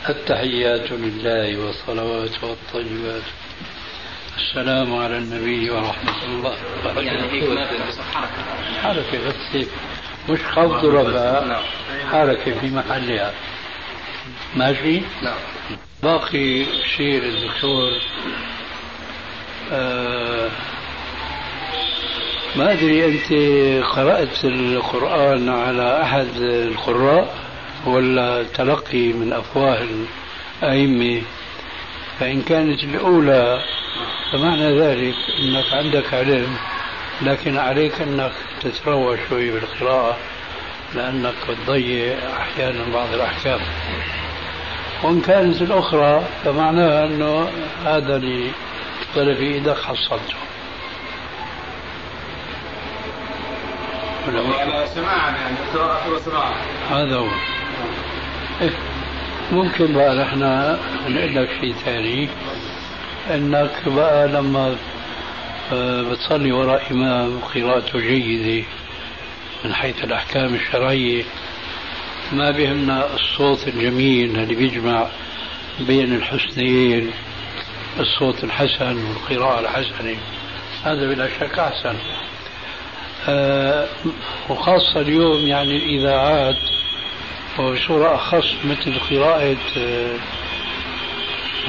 [0.09, 3.21] التحيات لله والصلوات والطيبات
[4.37, 6.55] السلام على النبي ورحمة الله.
[7.01, 9.67] يعني هيك ما بس حركه حركة بس
[10.29, 11.59] مش خفض رفع
[12.11, 13.33] حركة في محلها
[14.55, 15.37] ماشي؟ نعم.
[16.03, 16.65] باقي
[16.97, 17.91] شيء للدكتور
[19.71, 20.49] آه
[22.55, 23.33] ما أدري أنت
[23.85, 27.35] قرأت القرآن على أحد القراء
[27.85, 29.85] ولا تلقي من أفواه
[30.63, 31.21] الأئمة؟
[32.19, 33.61] فإن كانت الأولى
[34.31, 36.57] فمعنى ذلك أنك عندك علم
[37.21, 38.31] لكن عليك أنك
[38.61, 40.17] تتروى شوي بالقراءة
[40.95, 43.59] لأنك بتضيع أحيانا بعض الأحكام.
[45.03, 47.49] وإن كانت الأخرى فمعناها أنه
[47.85, 48.51] هذا اللي
[49.15, 50.35] طلب في إيدك حصلته
[54.27, 56.53] على سماعا يعني قراءة وسماعا
[56.89, 57.27] هذا هو.
[58.61, 58.69] إيه.
[59.51, 60.39] ممكن بقى نحن
[61.09, 62.29] نقول لك شيء ثاني.
[63.33, 64.75] إنك بقى لما
[65.73, 68.67] آه، بتصلي وراء إمام قراءته جيدة
[69.65, 71.23] من حيث الأحكام الشرعية
[72.31, 75.07] ما بهمنا الصوت الجميل اللي بيجمع
[75.79, 77.11] بين الحسنين
[77.99, 80.15] الصوت الحسن والقراءة الحسنة
[80.83, 81.95] هذا بلا شك أحسن.
[83.29, 83.87] آه
[84.49, 86.57] وخاصة اليوم يعني الإذاعات
[87.59, 90.17] وبصورة أخص مثل قراءة آه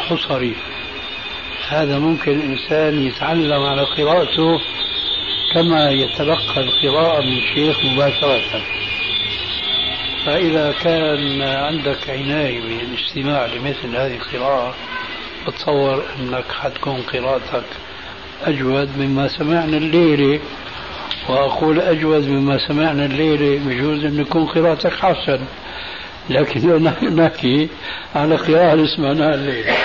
[0.09, 0.55] حصري.
[1.69, 4.61] هذا ممكن الإنسان يتعلم على قراءته
[5.55, 8.63] كما يتلقى القراءة من شيخ مباشرة.
[10.27, 14.74] فإذا كان عندك عناية بالاستماع لمثل هذه القراءة
[15.47, 17.64] بتصور أنك حتكون قراءتك
[18.43, 20.41] أجود مما سمعنا الليلة
[21.29, 25.41] وأقول أجود مما سمعنا الليلة بجوز أن يكون قراءتك حسن.
[26.31, 26.85] لكن
[27.16, 27.68] نحكي
[28.14, 29.77] على قراءة اللي سمعناها الليلة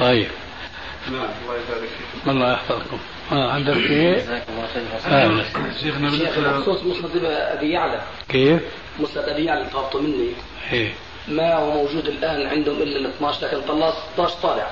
[0.00, 0.28] طيب.
[1.12, 2.98] نعم الله يبارك فيك الله يحفظكم.
[3.32, 3.52] آه.
[3.52, 4.22] عندك شيء؟
[5.08, 5.44] آه.
[5.82, 6.10] شيخنا
[6.58, 8.02] بخصوص مسند أبي يعلى.
[8.28, 8.60] كيف؟
[9.00, 10.28] مسند أبي يعلى طلبته مني.
[10.72, 10.92] إيه.
[11.28, 14.66] ما هو موجود الآن عندهم إلا ال 12 لكن طلع 16 طالع.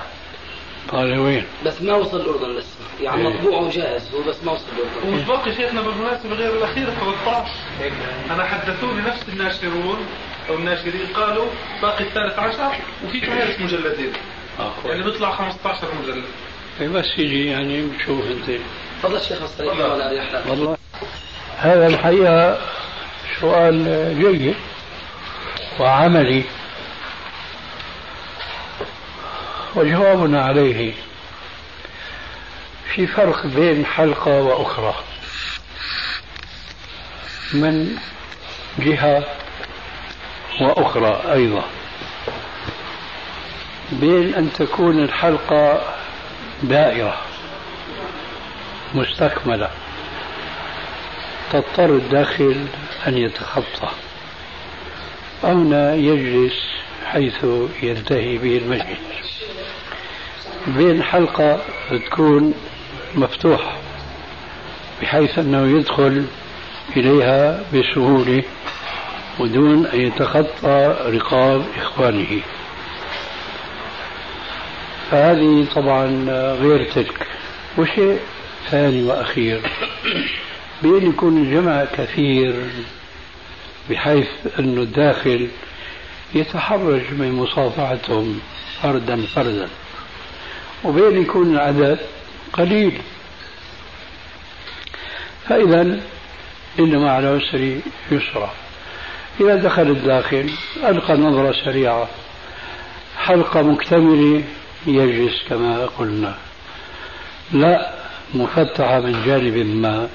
[0.89, 4.65] طالع وين؟ بس ما وصل الأردن لسه يعني إيه؟ مطبوع وجاهز هو بس ما وصل
[4.77, 5.09] الأردن.
[5.09, 7.51] ومش باقي شيخنا بالمناسبة غير الأخير؟ 13
[8.31, 9.99] أنا حدثوني نفس الناشرون
[10.49, 11.47] أو الناشرين قالوا
[11.83, 12.73] باقي الثالث عشر
[13.05, 14.13] وفي كمان مجلدين.
[14.61, 16.25] آه يعني بيطلع 15 مجلد.
[16.89, 18.61] بس يجي يعني بتشوف أنت.
[19.03, 19.39] تفضل شيخ
[20.49, 20.77] والله
[21.59, 22.59] هذا الحقيقة
[23.41, 23.85] سؤال
[24.19, 24.55] جيد
[25.81, 26.45] وعملي
[29.75, 30.93] وجوابنا عليه
[32.95, 34.95] في فرق بين حلقة وأخرى.
[37.55, 37.97] من
[38.79, 39.25] جهة
[40.61, 41.65] وأخرى أيضا.
[43.93, 45.95] بين أن تكون الحلقة
[46.63, 47.17] دائرة
[48.95, 49.69] مستكملة
[51.53, 52.67] تضطر الداخل
[53.07, 53.89] أن يتخطى
[55.45, 56.55] أو يجلس
[57.07, 57.45] حيث
[57.83, 59.45] ينتهي به المجلس.
[60.67, 61.61] بين حلقة
[61.91, 62.55] تكون
[63.15, 63.77] مفتوحة
[65.03, 66.27] بحيث أنه يدخل
[66.97, 68.43] إليها بسهولة
[69.39, 72.41] ودون أن يتخطى رقاب إخوانه.
[75.13, 76.07] فهذه طبعا
[76.53, 77.27] غير تلك.
[77.79, 78.19] وشيء
[78.71, 79.61] ثاني وأخير؟
[80.83, 82.55] بأن يكون الجمع كثير
[83.91, 85.49] بحيث أن الداخل
[86.35, 88.41] يتحرج من مصافحتهم
[88.83, 89.69] فردا فردا
[90.85, 91.99] وبين يكون العدد
[92.53, 92.99] قليل.
[95.49, 96.01] فإذا
[96.79, 97.79] إن مع العسر
[98.11, 98.53] يسرا.
[99.41, 100.51] إذا دخل الداخل
[100.85, 102.09] ألقى نظرة سريعة
[103.19, 104.43] حلقة مكتملة
[104.87, 106.35] يجلس كما قلنا.
[107.53, 107.93] لا
[108.35, 110.09] مفتحة من جانب ما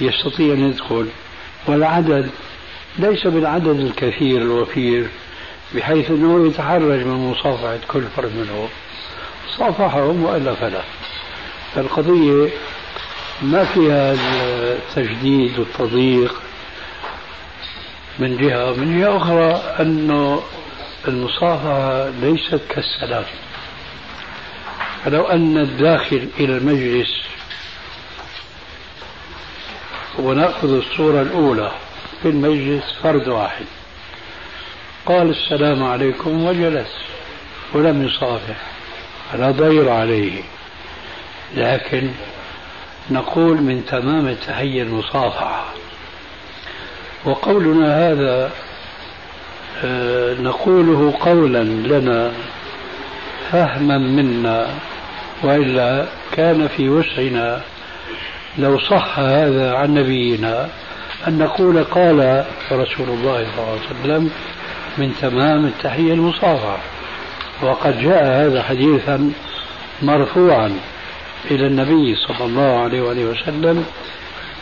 [0.00, 1.06] يستطيع أن يدخل
[1.66, 2.30] والعدد
[2.98, 5.08] ليس بالعدد الكثير الوفير
[5.74, 8.68] بحيث أنه يتحرج من مصافحة كل فرد منهم.
[9.58, 10.82] صافحهم وإلا فلا.
[11.74, 12.48] فالقضية
[13.42, 16.34] ما فيها التجديد والتضييق
[18.18, 20.42] من جهة ومن جهة أخرى أنه
[21.08, 23.24] المصافحة ليست كالسلام.
[25.04, 27.22] فلو أن الداخل إلى المجلس
[30.18, 31.72] ونأخذ الصورة الأولى
[32.22, 33.64] في المجلس فرد واحد.
[35.06, 36.88] قال السلام عليكم وجلس
[37.72, 38.56] ولم يصافح
[39.32, 40.42] فلا ضير عليه.
[41.56, 42.10] لكن
[43.10, 45.64] نقول من تمام التحية المصافحة.
[47.24, 48.50] وقولنا هذا
[49.84, 52.32] آه، نقوله قولا لنا
[53.50, 54.78] فهما منا.
[55.42, 57.60] وإلا كان في وسعنا.
[58.58, 60.68] لو صح هذا عن نبينا
[61.28, 64.30] أن نقول قال رسول الله صلى الله عليه وسلم
[64.98, 66.78] من تمام التحية المصافحة.
[67.62, 69.32] وقد جاء هذا حديثا
[70.02, 70.78] مرفوعا
[71.50, 73.84] إلى النبي صلى الله عليه وآله وسلم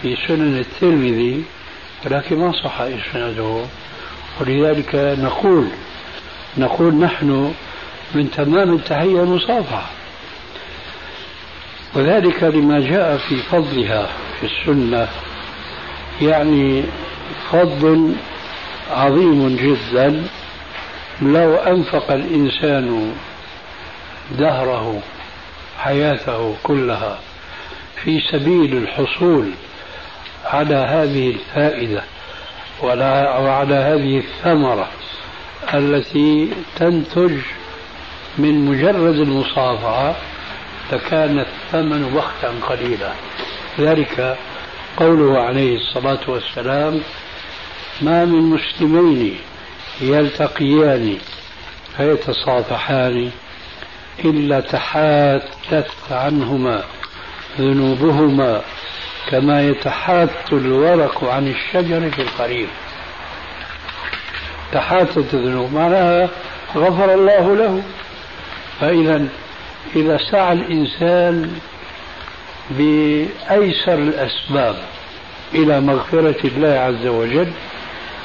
[0.02, 1.44] في سنن الترمذي
[2.06, 3.64] ولكن ما صح إسناده.
[4.40, 5.66] ولذلك نقول
[6.58, 7.54] نقول نحن
[8.14, 9.99] من تمام التحية المصافحة.
[11.94, 14.06] وذلك لما جاء في فضلها
[14.40, 15.08] في السنة
[16.22, 16.82] يعني
[17.52, 18.14] فضل
[18.90, 20.26] عظيم جدا.
[21.22, 23.14] لو أنفق الإنسان
[24.38, 25.02] دهره
[25.78, 27.18] حياته كلها
[28.04, 29.50] في سبيل الحصول
[30.44, 32.02] على هذه الفائدة
[32.82, 34.88] وعلى هذه الثمرة
[35.74, 37.32] التي تنتج
[38.38, 40.14] من مجرد المصافحة
[40.92, 43.12] لكان الثمن وقتا قليلا.
[43.78, 44.36] ذلك
[44.96, 47.00] قوله عليه الصلاة والسلام
[48.00, 49.38] ما من مسلمين
[50.00, 51.16] يلتقيان
[51.96, 53.30] فيتصافحان
[54.24, 56.82] إلا تحاتت عنهما
[57.58, 58.62] ذنوبهما
[59.30, 62.68] كما يتحات الورق عن الشجر في القريب.
[64.72, 66.28] تحاتت الذنوب معناها
[66.76, 67.82] غفر الله له.
[68.80, 69.28] فإذا
[69.96, 71.52] إذا سعى الإنسان
[72.70, 74.76] بأيسر الأسباب
[75.54, 77.52] إلى مغفرة الله عز وجل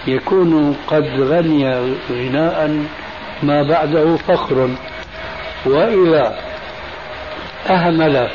[0.07, 2.85] يكون قد غني غناء
[3.43, 4.69] ما بعده فخر.
[5.65, 6.39] وإذا
[7.69, 8.29] أهمل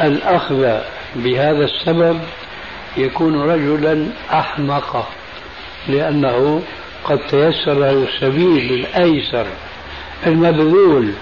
[0.00, 0.78] الأخذ
[1.16, 2.20] بهذا السبب
[2.96, 5.08] يكون رجلا أحمق
[5.88, 6.62] لأنه
[7.04, 9.46] قد تيسر له السبيل الأيسر
[10.26, 11.12] المبذول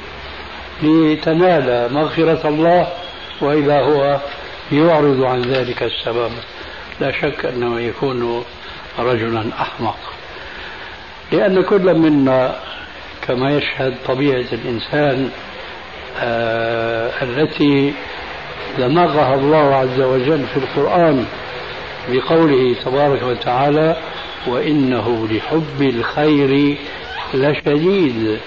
[0.82, 2.88] لتنال مغفرة الله
[3.40, 4.20] وإذا هو
[4.72, 6.30] يعرض عن ذلك السبب.
[7.00, 8.44] لا شك أنه يكون
[8.98, 9.96] رجلا أحمق.
[11.32, 12.56] لأن كل منا
[13.28, 15.30] كما يشهد طبيعة الإنسان
[16.20, 17.94] آه التي
[18.78, 21.26] دمغها الله عز وجل في القرآن
[22.08, 23.96] بقوله تبارك وتعالى
[24.46, 26.76] وإنه لحب الخير
[27.34, 28.38] لشديد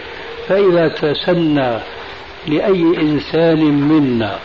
[0.47, 1.77] فإذا تسنى
[2.47, 4.39] لأي إنسان منا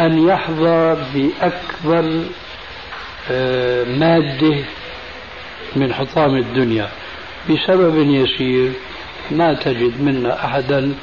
[0.00, 2.22] أن يحظى بأكبر
[3.30, 4.56] آه، مادة
[5.76, 6.88] من حطام الدنيا.
[7.50, 8.72] بسبب يسير
[9.30, 10.94] ما تجد منا أحدا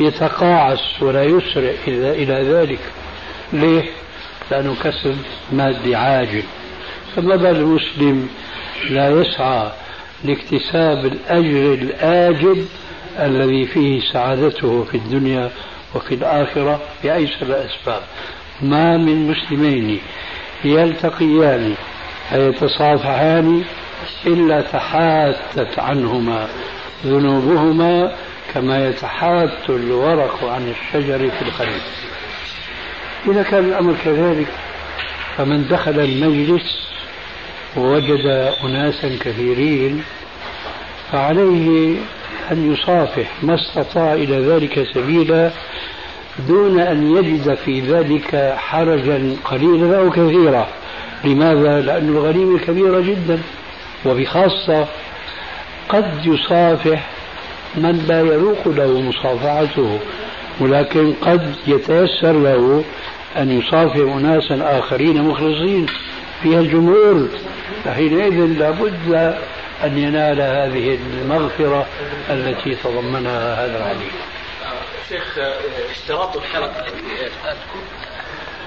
[0.00, 2.80] يتقاعس ولا يسرع إلى ذلك.
[3.52, 3.84] ليه؟
[4.50, 5.16] لأنه كسب
[5.52, 6.42] مادي عاجل.
[7.16, 8.28] فما بال المسلم
[8.90, 9.70] لا يسعى
[10.24, 12.64] لاكتساب الأجر الآجل
[13.26, 15.50] الذي فيه سعادته في الدنيا
[15.94, 18.02] وفي الآخرة بأيسر الأسباب
[18.62, 20.00] ما من مسلمين
[20.64, 21.74] يلتقيان
[22.30, 23.64] فيتصافحان
[24.26, 26.48] إلا تحاتت عنهما
[27.06, 28.12] ذنوبهما
[28.54, 32.10] كما يتحات الورق عن الشجر في الخريف
[33.28, 34.48] إذا كان الأمر كذلك
[35.36, 36.90] فمن دخل المجلس
[37.76, 38.26] ووجد
[38.64, 40.04] أناسا كثيرين
[41.12, 41.96] فعليه
[42.50, 45.50] أن يصافح ما استطاع إلى ذلك سبيلا
[46.48, 50.68] دون أن يجد في ذلك حرجا قليلا أو كثيرا
[51.24, 53.38] لماذا؟ لأن الغنيمة كبيرة جدا
[54.06, 54.86] وبخاصة
[55.88, 57.08] قد يصافح
[57.76, 59.98] من لا يروق له مصافحته
[60.60, 62.84] ولكن قد يتيسر له
[63.36, 65.86] أن يصافح أناسا آخرين مخلصين
[66.42, 67.28] فيها الجمهور
[67.84, 69.34] فحينئذ لابد
[69.84, 71.86] أن ينال هذه المغفرة
[72.30, 74.12] التي تضمنها هذا الحديث
[75.08, 75.38] شيخ
[75.90, 76.84] اشتراط الحلقة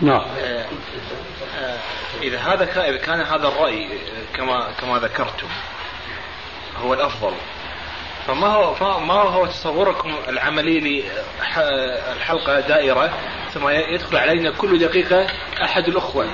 [0.01, 0.25] نعم.
[2.21, 3.89] إذا هذا إذا كان هذا الرأي
[4.33, 5.47] كما كما ذكرتم
[6.83, 7.33] هو الأفضل.
[8.27, 11.03] فما هو ما هو تصوركم العملي
[11.49, 13.13] للحلقة دائرة؟
[13.53, 15.27] ثم يدخل علينا كل دقيقة
[15.63, 16.29] أحد الأخوة.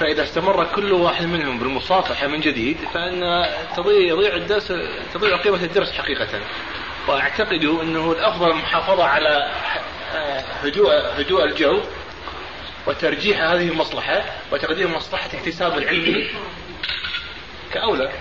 [0.00, 4.72] فإذا استمر كل واحد منهم بالمصافحة من جديد فإن تضيع يضيع الدرس
[5.14, 6.40] تضيع قيمة الدرس حقيقة.
[7.08, 9.50] وأعتقد أنه الأفضل المحافظة على
[10.62, 11.80] هدوء هدوء الجو
[12.86, 16.28] وترجيح هذه المصلحة وتقديم مصلحة اكتساب العلم
[17.72, 18.04] كأولى.
[18.04, 18.12] أه،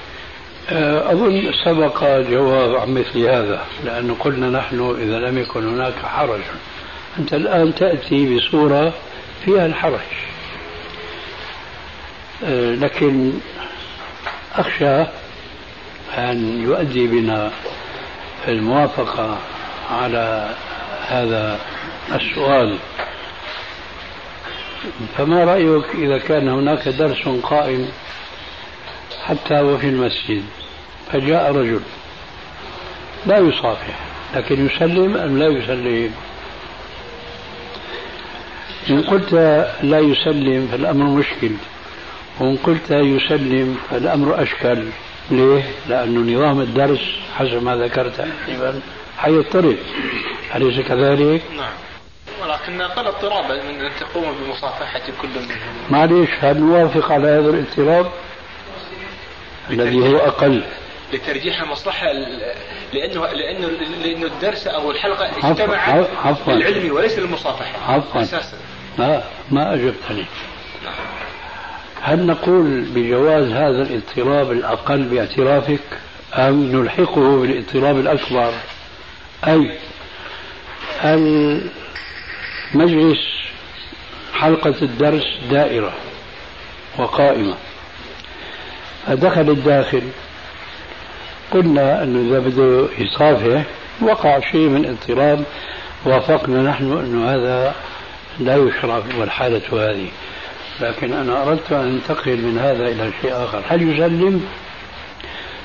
[0.72, 6.41] أظن سبق جواب عن مثل هذا لأنه قلنا نحن إذا لم يكن هناك حرج.
[7.20, 8.93] أنت الآن تأتي بصورة
[9.45, 9.99] فيها الحرج.
[12.43, 13.34] أه، لكن
[14.55, 15.01] أخشى
[16.18, 17.51] أن يؤدي بنا
[18.47, 19.38] الموافقة
[19.91, 20.49] على
[21.07, 21.59] هذا
[22.13, 22.78] السؤال.
[25.18, 27.89] فما رأيك إذا كان هناك درس قائم
[29.28, 30.43] حتى وفي المسجد
[31.11, 31.82] فجاء رجل
[33.25, 33.99] لا يصافح
[34.36, 36.11] لكن يسلم أم لا يسلم
[38.89, 39.34] إن قلت
[39.84, 41.51] لا يسلم فالأمر مشكل
[42.39, 44.86] وإن قلت يسلم فالأمر أشكل
[45.32, 47.01] ليه؟ لأنه نظام الدرس
[47.36, 48.80] حسب ما ذكرت تقريبا
[49.17, 49.78] حيضطرب
[50.55, 51.73] أليس كذلك؟ نعم
[52.41, 58.11] ولكن أقل اضطرابا من أن تقوم بمصافحة كل منهم معليش هل نوافق على هذا الاضطراب؟
[59.70, 60.63] الذي هو أقل.
[61.13, 62.07] لترجيح المصلحة
[62.93, 63.68] لأنه لأنه
[64.03, 67.93] لأنه الدرس أو الحلقة اجتمعت عفوا للعلم وليس للمصافحة.
[67.93, 68.22] عفوا.
[68.22, 68.57] أساسا.
[68.97, 70.26] ما ما أجبتني
[72.01, 75.80] هل نقول بجواز هذا الاضطراب الأقل باعترافك
[76.34, 78.53] أم نلحقه بالاضطراب الأكبر؟
[79.47, 79.78] أي
[82.74, 83.20] المجلس
[84.34, 85.93] حلقة الدرس دائرة
[86.97, 87.55] وقائمة.
[89.08, 90.01] فدخل الداخل.
[91.51, 93.64] قلنا أنه إذا بده يصافح
[94.01, 95.43] وقع شيء من اضطراب
[96.05, 97.76] وافقنا نحن أنه هذا
[98.39, 100.08] لا يشرع والحالة هذه.
[100.82, 103.62] لكن أنا أردت أن أنتقل من هذا إلى شيء آخر.
[103.70, 104.45] هل يسلم؟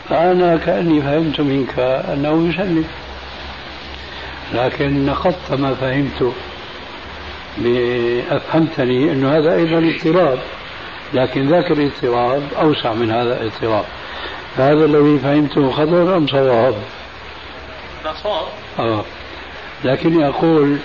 [0.08, 2.84] فأنا كأني فهمت منك أنه يسلم.
[4.54, 6.32] لكن نقضت ما فهمته
[8.30, 10.38] أفهمتني أنه هذا أيضا اضطراب.
[11.14, 13.84] لكن ذاك الاضطراب أوسع من هذا الاضطراب
[14.56, 16.74] فهذا الذي فهمته خطر أم صواب؟
[18.22, 18.46] صواب
[18.78, 19.04] آه.
[19.84, 20.78] لكني أقول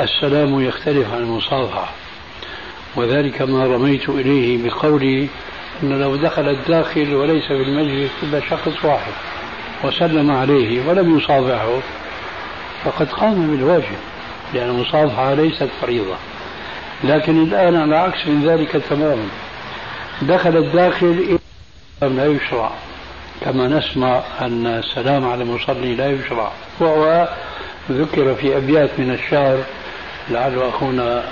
[0.00, 1.90] السلام يختلف عن المصافحة
[2.96, 5.28] وذلك ما رميت إليه بقولي
[5.82, 9.12] أنه لو دخل الداخل وليس في المجلس إلا شخص واحد
[9.84, 11.78] وسلم عليه ولم يصافحه
[12.84, 13.98] فقد قام بالواجب
[14.54, 16.16] لأن المصافحة ليست فريضة
[17.04, 19.28] لكن الآن على عكس من ذلك تماما.
[20.22, 21.38] دخل الداخل
[22.02, 22.70] لا يشرع.
[23.40, 26.52] كما نسمع أن السلام على المصلي لا يشرع.
[26.80, 27.28] وهو
[27.90, 29.58] ذكر في أبيات من الشعر
[30.30, 31.24] لعل أخونا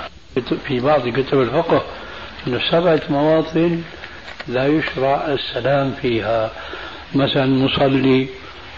[0.67, 1.81] في بعض كتب الفقه
[2.47, 3.81] أن سبعة مواطن
[4.47, 6.51] لا يشرع السلام فيها.
[7.15, 8.27] مثلا المصلي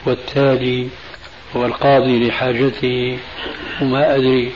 [0.05, 0.87] والتالي
[1.53, 3.17] والقاضي لحاجته
[3.81, 4.51] وما أدري.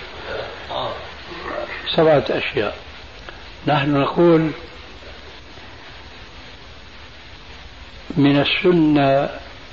[1.96, 2.78] سبعة أشياء.
[3.68, 4.52] نحن نقول
[8.18, 9.30] من السنة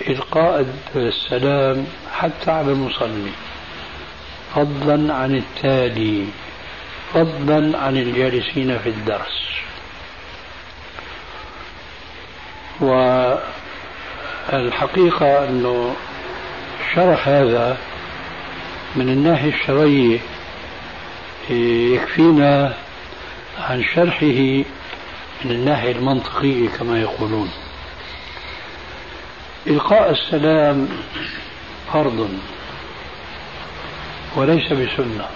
[0.09, 3.31] إلقاء السلام حتى على المصلي.
[4.55, 6.27] فضلا عن التالي
[7.15, 9.43] فضلا عن الجالسين في الدرس.
[14.53, 15.95] والحقيقة أنه
[16.95, 17.79] شرح هذا
[18.97, 20.19] من الناحية الشرعية
[21.51, 22.75] يكفينا
[23.59, 24.65] عن شرحه
[25.45, 27.51] من الناحية المنطقية كما يقولون.
[29.67, 30.89] إلقاء السلام
[31.93, 32.39] فرض
[34.37, 35.27] وليس بسنة.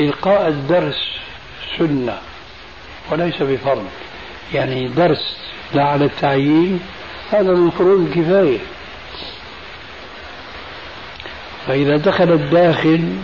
[0.00, 1.18] إلقاء الدرس
[1.78, 2.18] سنة
[3.10, 3.86] وليس بفرض.
[4.54, 5.36] يعني درس
[5.74, 6.80] لا على التعيين
[7.30, 8.58] هذا من فروض الكفاية.
[11.66, 13.16] فإذا دخل الداخل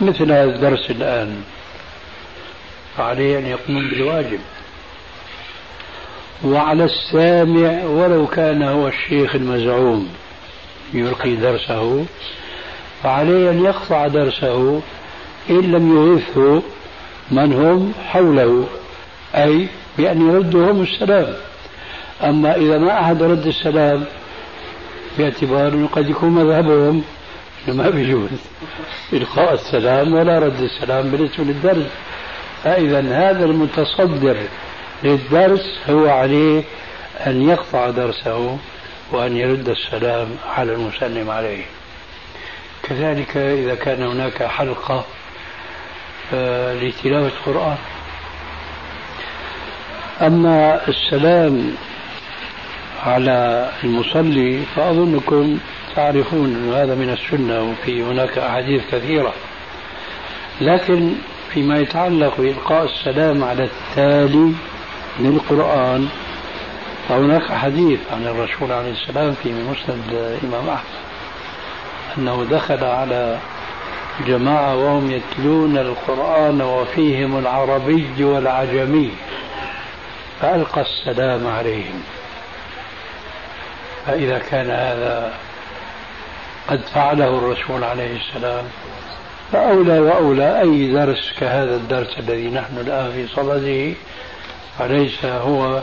[0.00, 1.42] مثل هذا الدرس الآن.
[2.96, 4.40] فعليه أن يقوم بالواجب.
[6.44, 10.08] وعلى السامع ولو كان هو الشيخ المزعوم
[10.94, 12.04] يلقي درسه
[13.02, 14.80] فعليه أن يقطع درسه
[15.50, 16.62] إن لم يغثه
[17.30, 18.66] من هم حوله
[19.34, 19.68] أي
[19.98, 21.34] بأن يردوا هم السلام.
[22.22, 24.04] أما إذا ما أحد رد السلام
[25.18, 27.02] باعتبار أنه قد يكون مذهبهم
[27.68, 28.30] ما بيجوز.
[29.12, 31.90] إلقاء السلام ولا رد السلام بالنسبة للدرس.
[32.64, 34.36] فإذا هذا المتصدر
[35.02, 36.62] للدرس هو عليه
[37.26, 38.58] أن يقطع درسه
[39.12, 41.64] وأن يرد السلام على المسلم عليه.
[42.82, 45.04] كذلك إذا كان هناك حلقة
[46.34, 47.76] آه، لتلاوة القرآن
[50.22, 51.74] أما السلام
[53.02, 55.58] على المصلي فأظنكم
[55.96, 59.32] تعرفون هذا من السنة وفي هناك أحاديث كثيرة.
[60.60, 61.12] لكن
[61.54, 64.52] فيما يتعلق بإلقاء السلام على التالي
[65.20, 66.08] للقرآن
[67.08, 71.04] فهناك حديث عن الرسول عليه السلام في مسند الإمام أحمد
[72.18, 73.38] أنه دخل على
[74.26, 79.10] جماعة وهم يتلون القرآن وفيهم العربي والعجمي
[80.40, 82.02] فألقى السلام عليهم.
[84.06, 85.32] فإذا كان هذا
[86.68, 88.64] قد فعله الرسول عليه السلام.
[89.52, 93.94] فأولى وأولى أي درس كهذا الدرس الذي نحن الآن في صدده.
[94.78, 95.82] فليس هو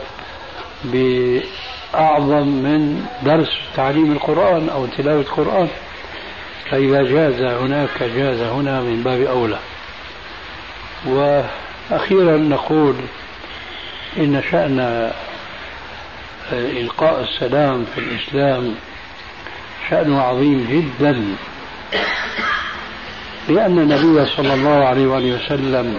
[0.84, 5.68] بأعظم من درس تعليم القرآن أو تلاوة القرآن.
[6.70, 9.58] فإذا جاز هناك جاز هنا من باب أولى.
[11.06, 12.96] وأخيرا نقول
[14.16, 15.10] إن شأن
[16.52, 18.74] إلقاء السلام في الإسلام
[19.90, 21.24] شأنه عظيم جدا.
[23.48, 25.98] لأن النبي صلى الله عليه وآله وسلم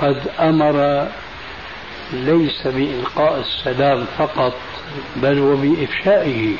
[0.00, 1.08] قد أمر
[2.12, 4.54] ليس بإلقاء السلام فقط
[5.16, 6.56] بل وبإفشائه.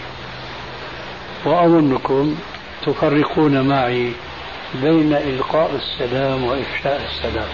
[1.44, 2.36] وأظنكم
[2.86, 4.12] تفرقون معي
[4.82, 7.48] بين إلقاء السلام وإفشاء السلام.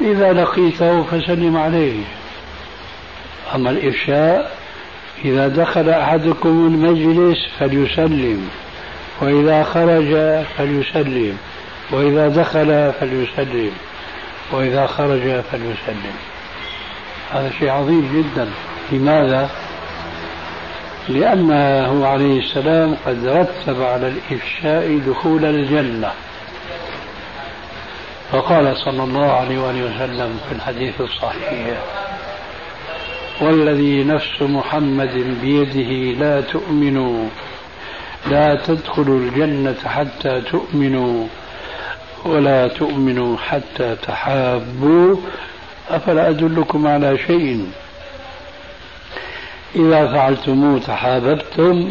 [0.00, 2.02] إذا لقيته فسلم عليه.
[3.54, 4.55] أما الإفشاء
[5.24, 8.48] إذا دخل أحدكم المجلس فليسلم
[9.20, 11.38] وإذا خرج فليسلم
[11.90, 13.70] وإذا دخل فليسلم
[14.52, 16.16] وإذا خرج فليسلم.
[17.32, 18.48] هذا شيء عظيم جدا.
[18.92, 19.50] لماذا؟
[21.08, 26.12] لأنه عليه السلام قد رتب على الإفشاء دخول الجنة.
[28.32, 31.78] فقال صلى الله عليه وآله وسلم في الحديث الصحيح
[33.40, 37.28] والذي نفس محمد بيده لا تؤمنوا.
[38.30, 41.26] لا تدخلوا الجنة حتى تؤمنوا
[42.24, 45.16] ولا تؤمنوا حتى تحابوا.
[45.90, 47.70] أفلا أدلكم على شيء؟
[49.76, 51.90] إذا فعلتموه تحاببتم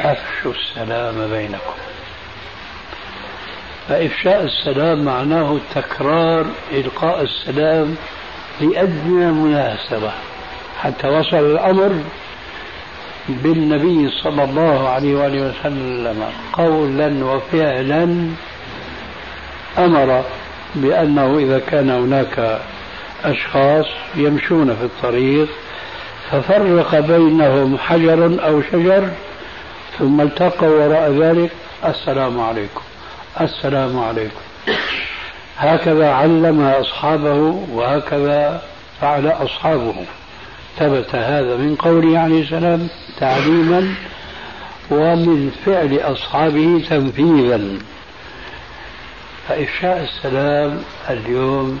[0.00, 1.76] أفشوا السلام بينكم.
[3.88, 7.96] فإفشاء السلام معناه تكرار إلقاء السلام
[8.60, 10.12] لأدنى مناسبة.
[10.82, 11.92] حتى وصل الأمر
[13.28, 18.28] بالنبي صلى الله عليه وآله وسلم قولا وفعلا
[19.78, 20.24] أمر
[20.74, 22.60] بأنه إذا كان هناك
[23.24, 25.48] أشخاص يمشون في الطريق
[26.30, 29.08] ففرق بينهم حجر أو شجر
[29.98, 31.50] ثم التقوا وراء ذلك
[31.84, 32.82] السلام عليكم
[33.40, 34.40] السلام عليكم.
[35.58, 38.62] هكذا علم أصحابه وهكذا
[39.00, 39.94] فعل أصحابه.
[40.78, 42.88] ثبت هذا من قوله عليه السلام
[43.20, 43.94] تعليما
[44.90, 47.78] ومن فعل أصحابه تنفيذا.
[49.48, 51.80] فإفشاء السلام اليوم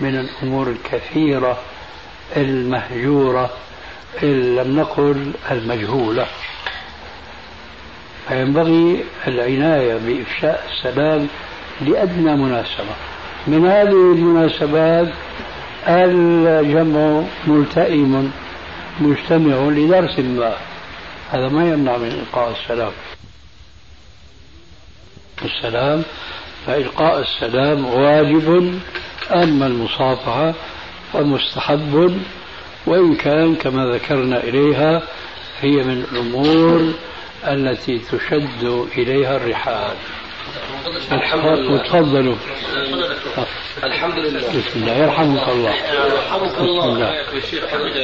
[0.00, 1.58] من الأمور الكثيرة
[2.36, 3.50] المهجورة
[4.22, 6.26] إن لم نقل المجهولة.
[8.28, 11.28] فينبغي العناية بإفشاء السلام
[11.80, 12.94] لأدنى مناسبة.
[13.46, 15.08] من هذه المناسبات
[15.86, 18.30] الجمع ملتئم
[19.00, 20.56] مجتمع لدرس ما
[21.30, 22.92] هذا ما يمنع من إلقاء السلام.
[25.44, 26.02] السلام
[26.66, 28.78] فإلقاء السلام واجب
[29.30, 30.54] أما المصافحة
[31.12, 32.20] فمستحب
[32.86, 35.02] وإن كان كما ذكرنا إليها
[35.60, 36.92] هي من الأمور
[37.44, 39.96] التي تشد إليها الرحال.
[41.12, 41.82] الحمد لله.
[41.82, 42.36] تفضلوا.
[43.84, 44.40] الحمد لله.
[44.40, 44.94] بسم الله.
[44.96, 45.74] يرحمك الله.
[45.74, 47.22] يرحمك الله.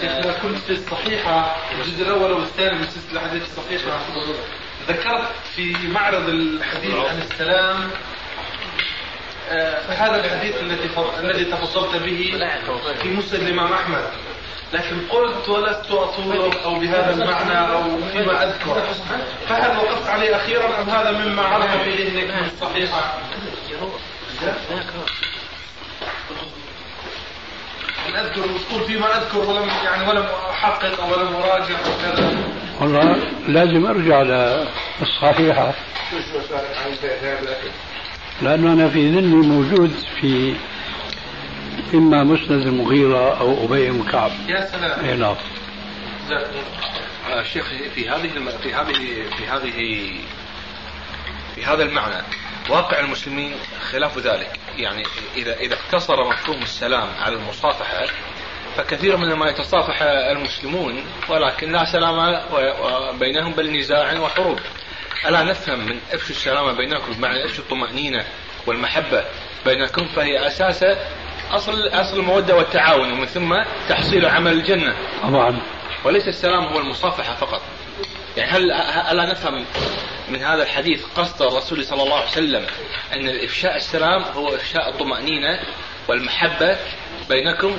[0.01, 3.99] شيخنا كنت في الصحيحة الجزء الأول والثاني من سلسلة الحديث الصحيحة
[4.87, 7.89] ذكرت في معرض الحديث عن السلام
[9.49, 12.33] آه، فهذا الحديث الذي الذي تفضلت به
[13.01, 14.03] في مسند الإمام أحمد.
[14.75, 18.81] لكن قلت ولست أطول أو بهذا المعنى أو فيما أذكر.
[19.47, 23.19] فهل وقفت عليه أخيرا أم هذا مما عرف في ذهنك من الصحيحة؟
[28.09, 32.37] أن أذكر تقول فيما أذكر ولم يعني ولم أحقق أو ولم أراجع وكذا
[32.81, 33.17] والله
[33.47, 34.21] لازم أرجع
[35.01, 35.73] للصحيحة
[38.41, 40.55] لأنه أنا في ذهني موجود في
[41.93, 44.31] إما مسند المغيرة أو أبي بن كعب.
[44.47, 45.05] يا سلام.
[45.05, 45.35] أي نعم.
[47.29, 47.65] آه، شيخ
[47.95, 48.29] في هذه
[48.63, 48.93] في هذه
[49.37, 49.71] في هذه
[51.55, 52.23] في هذا المعنى
[52.69, 53.55] واقع المسلمين
[53.91, 54.59] خلاف ذلك.
[54.77, 55.03] يعني
[55.35, 58.05] إذا إذا اقتصر مفهوم السلام على المصافحة
[58.77, 62.39] فكثير من ما يتصافح المسلمون ولكن لا سلام
[63.19, 64.59] بينهم بل نزاع وحروب.
[65.27, 68.25] ألا نفهم من افشوا السلام بينكم بمعنى افشوا الطمأنينة
[68.67, 69.23] والمحبة
[69.65, 70.83] بينكم فهي أساس
[71.55, 73.55] أصل أصل المودة والتعاون ومن ثم
[73.89, 75.61] تحصيل عمل الجنة طبعا
[76.03, 77.61] وليس السلام هو المصافحة فقط
[78.37, 78.71] يعني هل
[79.11, 79.65] ألا نفهم
[80.29, 82.65] من هذا الحديث قصد الرسول صلى الله عليه وسلم
[83.13, 85.59] أن إفشاء السلام هو إفشاء الطمأنينة
[86.07, 86.77] والمحبة
[87.29, 87.77] بينكم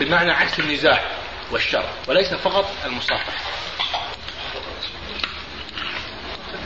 [0.00, 1.00] بمعنى عكس النزاع
[1.52, 3.42] والشر وليس فقط المصافحة.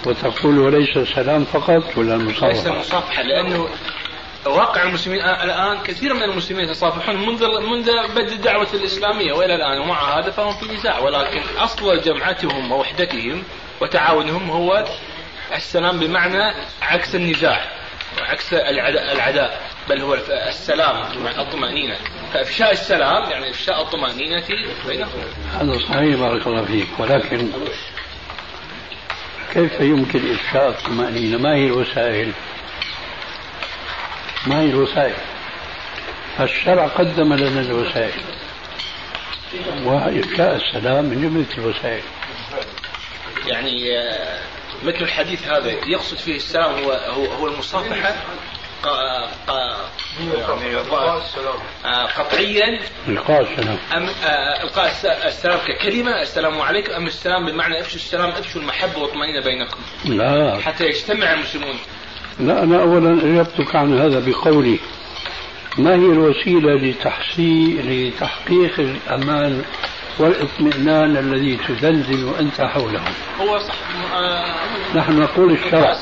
[0.07, 3.69] وتقول وليس السلام فقط ولا المصافحة؟ ليس المصافحة لأنه
[4.47, 9.33] واقع المسلمين الآن كثير من المسلمين يتصافحون منذ منذ بدء الدعوة الإسلامية.
[9.33, 10.99] وإلى الآن ومع هذا فهم في نزاع.
[10.99, 13.43] ولكن أصل جمعتهم ووحدتهم
[13.81, 14.85] وتعاونهم هو
[15.55, 17.71] السلام بمعنى عكس النزاع
[18.21, 20.15] وعكس العداء بل هو
[20.49, 21.97] السلام الطمأنينة.
[22.33, 24.45] فإفشاء السلام يعني إفشاء الطمأنينة
[24.87, 25.11] بينهم.
[25.53, 26.89] هذا صحيح بارك الله فيك.
[26.99, 27.51] ولكن
[29.53, 32.33] كيف يمكن إفشاء الطمأنينة؟ ما هي الوسائل؟
[34.47, 35.15] ما هي الوسائل؟
[36.41, 38.13] الشرع قدم لنا الوسائل.
[39.85, 42.03] وإفشاء السلام من جملة الوسائل.
[43.47, 44.41] يعني آه،
[44.83, 48.15] مثل الحديث هذا يقصد فيه السلام هو هو, هو المصافحة
[50.47, 50.77] يعني
[51.85, 52.81] آه، قطعيا.
[53.09, 53.79] إلقاء السلام.
[53.97, 54.93] أم آه، إلقاء
[55.27, 59.81] السلام ككلمة السلام عليكم أم السلام بمعنى أفشوا السلام أفشوا المحبة والطمأنينة بينكم.
[60.05, 60.61] لا.
[60.61, 61.79] حتى يجتمع المسلمون.
[62.41, 64.79] لا أنا أولا أجبتك عن هذا بقولي
[65.79, 69.63] ما هي الوسيلة لتحقيق الأمان
[70.19, 73.01] والإطمئنان الذي تزلزل أنت حوله؟
[73.41, 73.75] هو صح.
[74.15, 74.45] آه
[74.95, 75.97] نحن نقول الشرع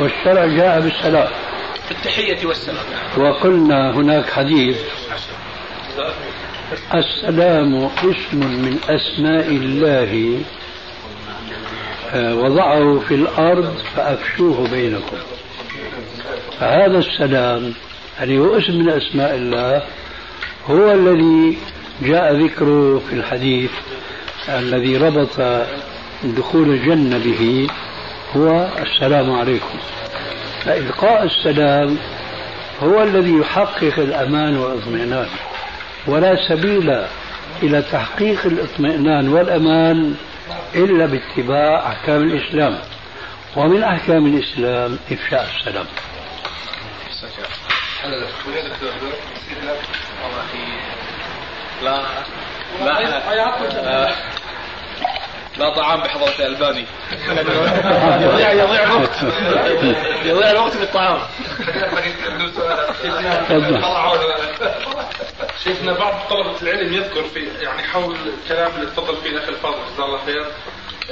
[0.00, 1.28] والشرع جاء بالسلام.
[1.90, 2.84] التحية والسلام.
[3.16, 4.78] وقلنا هناك حديث
[6.94, 10.38] السلام اسم من أسماء الله
[12.12, 15.16] آه، وضعه في الأرض فأفشوه بينكم.
[16.60, 17.72] فهذا السلام
[18.20, 19.82] الذي هو اسم من أسماء الله
[20.66, 21.58] هو الذي
[22.02, 23.70] جاء ذكره في الحديث
[24.48, 25.40] الذي ربط
[26.24, 27.68] دخول الجنة به
[28.36, 29.78] هو السلام عليكم.
[30.64, 31.96] فإلقاء السلام
[32.82, 35.26] هو الذي يحقق الأمان والإطمئنان
[36.06, 37.04] ولا سبيل
[37.62, 40.14] إلى تحقيق الإطمئنان والأمان
[40.74, 42.78] إلا باتباع أحكام الإسلام.
[43.56, 45.86] ومن أحكام الإسلام إفشاء السلام.
[51.82, 52.02] لا
[52.82, 54.14] لا
[55.58, 56.84] لا طعام بحضرة الألباني
[58.22, 59.10] يضيع يضيع الوقت
[60.24, 61.18] يضيع الوقت في الطعام
[65.64, 70.04] شيخنا بعض طلبة العلم يذكر في يعني حول الكلام اللي تفضل فيه الأخ الفاضل جزاه
[70.06, 70.44] الله خير.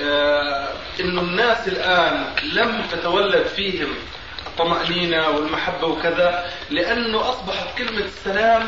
[0.00, 0.68] آه
[1.00, 3.88] إنه الناس الآن لم تتولد فيهم
[4.58, 8.62] الطمأنينة والمحبة وكذا لأنه أصبحت كلمة السلام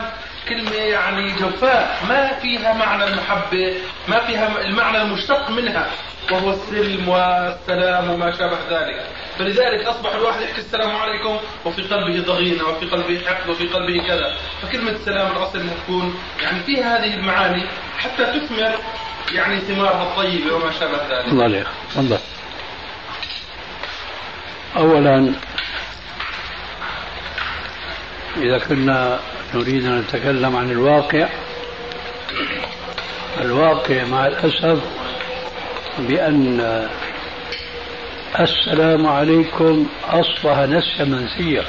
[0.49, 1.99] كلمة يعني جفاء.
[2.09, 3.77] ما فيها معنى المحبة
[4.09, 5.91] ما فيها المعنى المشتق منها
[6.33, 9.07] وهو السلم والسلام وما شابه ذلك.
[9.39, 14.35] فلذلك أصبح الواحد يحكي السلام عليكم وفي قلبه ضغينة وفي قلبه حقد وفي قلبه كذا.
[14.63, 17.63] فكلمة السلام الأصل أنها تكون يعني فيها هذه المعاني
[17.99, 18.73] حتى تثمر
[19.33, 21.29] يعني ثمارها الطيبة وما شابه ذلك.
[21.29, 21.67] الله عليك.
[21.97, 22.19] الله
[24.77, 25.33] أولا
[28.37, 29.21] إذا كنا
[29.55, 31.29] نريد أن نتكلم عن الواقع
[33.41, 34.79] الواقع مع الأسف
[35.99, 36.89] بأن
[38.41, 41.65] السلام عليكم أصبح نسيا منسيا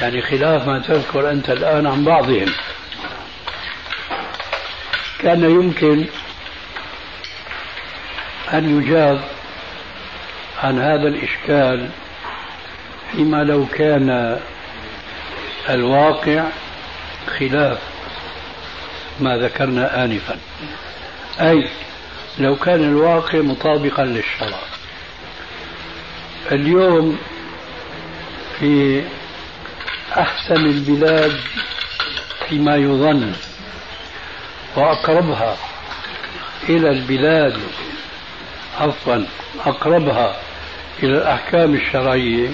[0.00, 2.46] يعني خلاف ما تذكر أنت الآن عن بعضهم.
[5.18, 6.04] كان يمكن
[8.52, 9.20] أن يجاب
[10.62, 11.90] عن هذا الإشكال
[13.12, 14.38] فيما لو كان
[15.70, 16.44] الواقع
[17.38, 17.78] خلاف
[19.20, 20.38] ما ذكرنا آنفا.
[21.40, 21.68] أي
[22.38, 24.58] لو كان الواقع مطابقا للشرع.
[26.52, 27.18] اليوم
[28.60, 29.02] في
[30.18, 31.40] أحسن البلاد
[32.48, 33.32] فيما يظن
[34.76, 35.56] وأقربها
[36.68, 37.56] إلى البلاد
[38.80, 39.24] عفوا
[39.66, 40.36] أقربها
[41.02, 42.48] إلى الأحكام الشرعية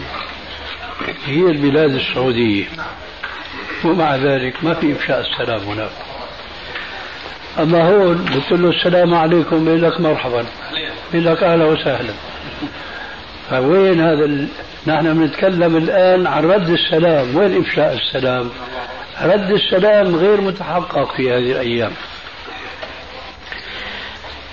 [1.26, 2.64] هي البلاد السعودية.
[3.84, 5.90] ومع ذلك ما في إفشاء السلام هناك
[7.58, 10.46] أما هون قلت له السلام عليكم بيقول لك مرحبا.
[11.12, 12.12] بيقول لك أهلا وسهلا.
[13.50, 14.48] فوين هذا ال...
[14.86, 17.36] نحن بنتكلم الآن عن رد السلام.
[17.36, 18.50] وين إفشاء السلام؟
[19.22, 21.92] رد السلام غير متحقق في هذه الأيام.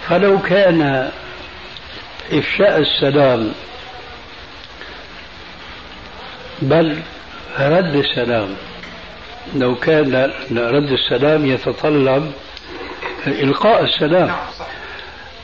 [0.10, 1.12] فلو كان
[2.32, 3.52] إفشاء السلام
[6.62, 6.98] بل
[7.60, 8.50] رد السلام.
[9.56, 12.32] لو كان رد السلام يتطلب
[13.28, 14.36] إلقاء السلام.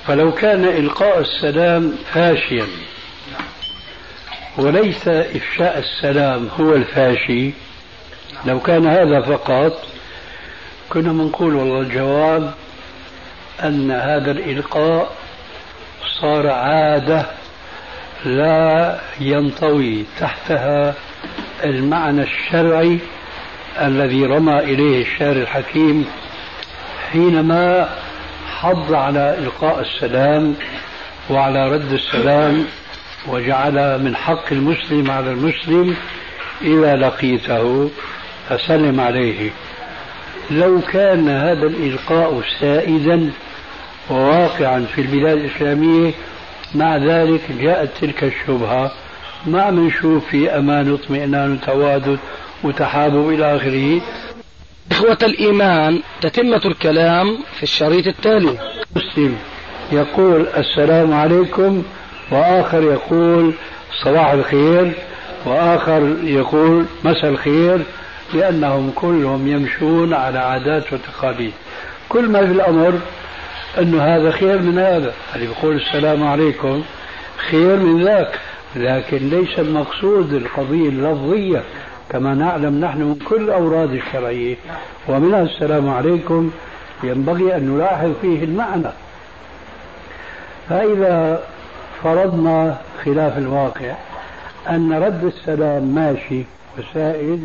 [0.08, 2.66] فلو كان إلقاء السلام فاشيا
[4.58, 7.52] وليس إفشاء السلام هو الفاشي
[8.46, 9.84] لو كان هذا فقط
[10.90, 12.54] كنا بنقول والله الجواب
[13.64, 15.12] أن هذا الإلقاء
[16.22, 17.26] صار عادة
[18.26, 20.94] لا ينطوي تحتها
[21.64, 23.00] المعنى الشرعي
[23.82, 26.06] الذي رمى إليه الشاعر الحكيم
[27.12, 27.90] حينما
[28.48, 30.56] حض على إلقاء السلام
[31.30, 32.66] وعلى رد السلام
[33.28, 35.96] وجعل من حق المسلم على المسلم
[36.62, 37.90] إذا لقيته
[38.50, 39.50] فسلم عليه.
[40.52, 43.32] لو كان هذا الإلقاء سائدا
[44.10, 46.12] وواقعا في البلاد الإسلامية
[46.76, 48.92] مع ذلك جاءت تلك الشبهة
[49.48, 52.20] ما عم نشوف في أمان واطمئنان وتوادد
[52.64, 54.02] وتحابب إلى آخره.
[54.92, 58.58] إخوة الإيمان تتمة الكلام في الشريط التالي.
[58.96, 59.38] مسلم
[59.92, 61.84] يقول السلام عليكم
[62.32, 63.54] وآخر يقول
[64.04, 64.92] صباح الخير
[65.46, 67.80] وآخر يقول مساء الخير
[68.34, 71.54] لأنهم كلهم يمشون على عادات وتقاليد.
[72.10, 73.00] كل ما في الأمر
[73.80, 75.14] أنه هذا خير من هذا.
[75.36, 76.84] اللي بيقول السلام عليكم.
[77.52, 78.40] خير من ذاك.
[78.76, 81.64] لكن ليس المقصود القضية اللفظية.
[82.10, 84.56] كما نعلم نحن من كل الأوراد الشرعية.
[85.08, 86.52] ومنها السلام عليكم.
[87.04, 88.90] ينبغي أن نلاحظ فيه المعنى.
[90.70, 91.44] فإذا
[92.04, 93.96] فرضنا خلاف الواقع
[94.70, 96.44] أن رد السلام ماشي
[96.78, 97.40] وسائل